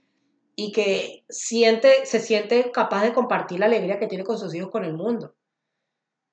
[0.57, 4.71] y que siente, se siente capaz de compartir la alegría que tiene con sus hijos
[4.71, 5.35] con el mundo.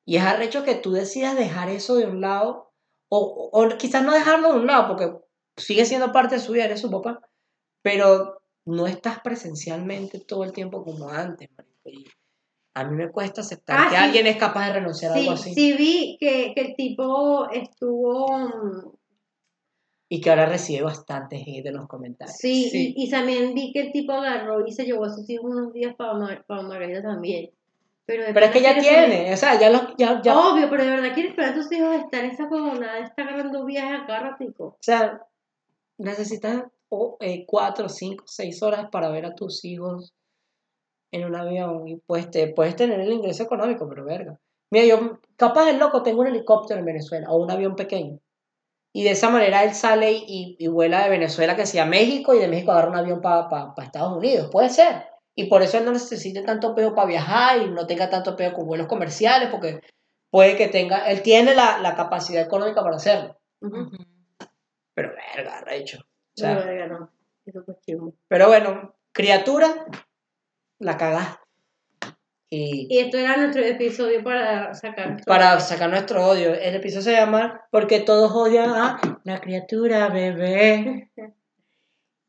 [0.05, 2.72] Y es arrecho que tú decidas dejar eso de un lado,
[3.15, 5.11] o, o quizás no dejarlo de un lado, porque
[5.57, 7.19] sigue siendo parte de su vida, eres su papá,
[7.81, 11.89] pero no estás presencialmente todo el tiempo como antes, marico.
[11.89, 12.05] Y
[12.75, 14.03] a mí me cuesta aceptar Ah, que sí.
[14.03, 15.53] alguien es capaz de renunciar a sí, algo así.
[15.53, 18.97] sí vi que, que el tipo estuvo...
[20.09, 22.37] Y que ahora recibe bastante hate en los comentarios.
[22.37, 22.93] Sí, Sí.
[22.95, 25.73] Y, y también vi que el tipo agarró y se llevó a sus hijos unos
[25.73, 27.49] días para, Mar- para Margarita también.
[28.33, 31.13] Pero, es que ya tiene, o sea, ya los, ya, ya, Obvio, pero de verdad
[31.13, 34.65] quieres esperar a tus hijos a estar en esa de estar agarrando viajes acá ratico.
[34.65, 35.21] o sea,
[35.97, 40.13] necesitas oh, eh, cuatro, cinco, seis horas para ver a tus hijos
[41.11, 44.39] en un avión y pues te puedes tener el ingreso económico, pero verga.
[44.69, 48.19] Mira, yo capaz el loco tengo un helicóptero en Venezuela o un avión pequeño.
[48.91, 52.33] Y de esa manera él sale y, y vuela de Venezuela que sea a México
[52.33, 54.49] y de México agarra un avión para Estados Unidos.
[54.51, 55.12] Puede ser.
[55.35, 58.53] Y por eso él no necesite tanto pedo para viajar y no tenga tanto pedo
[58.53, 59.81] con vuelos comerciales porque
[60.29, 63.37] puede que tenga, él tiene la, la capacidad económica para hacerlo.
[64.93, 65.99] Pero verga, recho.
[65.99, 67.11] O sea, No, verga, no.
[67.45, 67.63] Eso
[68.27, 69.67] pero bueno, criatura,
[70.79, 71.39] la cagaste.
[72.49, 75.23] Y Y esto era nuestro episodio para sacar.
[75.25, 81.09] para sacar nuestro odio, el episodio se llama Porque todos odian a la criatura, bebé.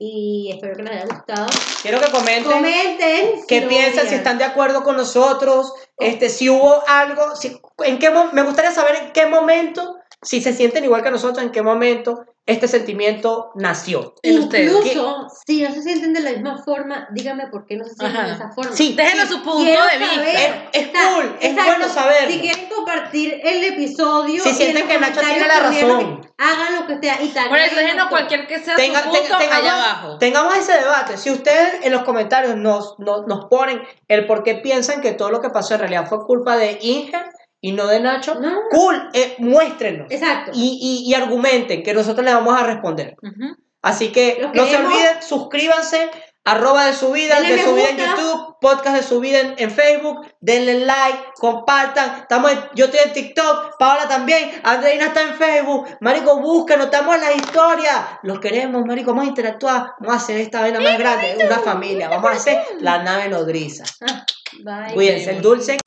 [0.07, 1.47] Y espero que les haya gustado.
[1.81, 3.41] Quiero que comenten Comenten.
[3.49, 8.11] qué piensan, si están de acuerdo con nosotros, este, si hubo algo, si, en qué
[8.11, 12.27] me gustaría saber en qué momento, si se sienten igual que nosotros, en qué momento
[12.47, 14.15] este sentimiento nació.
[14.23, 14.71] en ustedes.
[14.71, 18.17] Incluso, si no se sienten de la misma forma, díganme por qué no se sienten
[18.21, 18.27] Ajá.
[18.29, 18.77] de esa forma.
[18.77, 19.35] Sí, Déjenos sí.
[19.35, 20.15] su punto Quiero de vista.
[20.15, 20.69] saber.
[20.73, 22.31] Es- es cool, es bueno saberlo.
[22.31, 26.21] Si quieren compartir el episodio, Si sienten que Nacho tiene la lo razón.
[26.21, 27.49] que- hagan lo que sea y tal.
[27.49, 30.19] Por eso, déjenos cualquier que sea Tenga- su punto tengamos, allá abajo.
[30.19, 31.17] tengamos ese debate.
[31.17, 35.31] Si ustedes en los comentarios nos, nos, nos ponen el por qué piensan que todo
[35.31, 37.17] lo que pasó en realidad fue culpa de Inge
[37.67, 38.65] y no de Nacho, No.
[38.71, 40.51] cool, eh, muéstrenos Exacto.
[40.55, 43.17] y, y, y argumenten que nosotros les vamos a responder.
[43.81, 46.11] Así que Los no se olviden, suscríbanse,
[46.45, 47.97] arroba de su vida, Denle de su vida en.
[47.97, 53.01] YouTube, podcast de su vida en, en Facebook, denle like, compartan, estamos en- yo estoy
[53.07, 58.41] en TikTok, Paola también, Andreina está en Facebook, marico, búscanos, estamos en las historias, los
[58.41, 62.31] queremos, marico, vamos a interactuar, vamos a hacer esta vaina más grande, una familia, vamos
[62.31, 63.85] a hacer la nave nodriza.
[64.63, 64.93] Bye.
[64.93, 65.79] Cuídense, el dulce.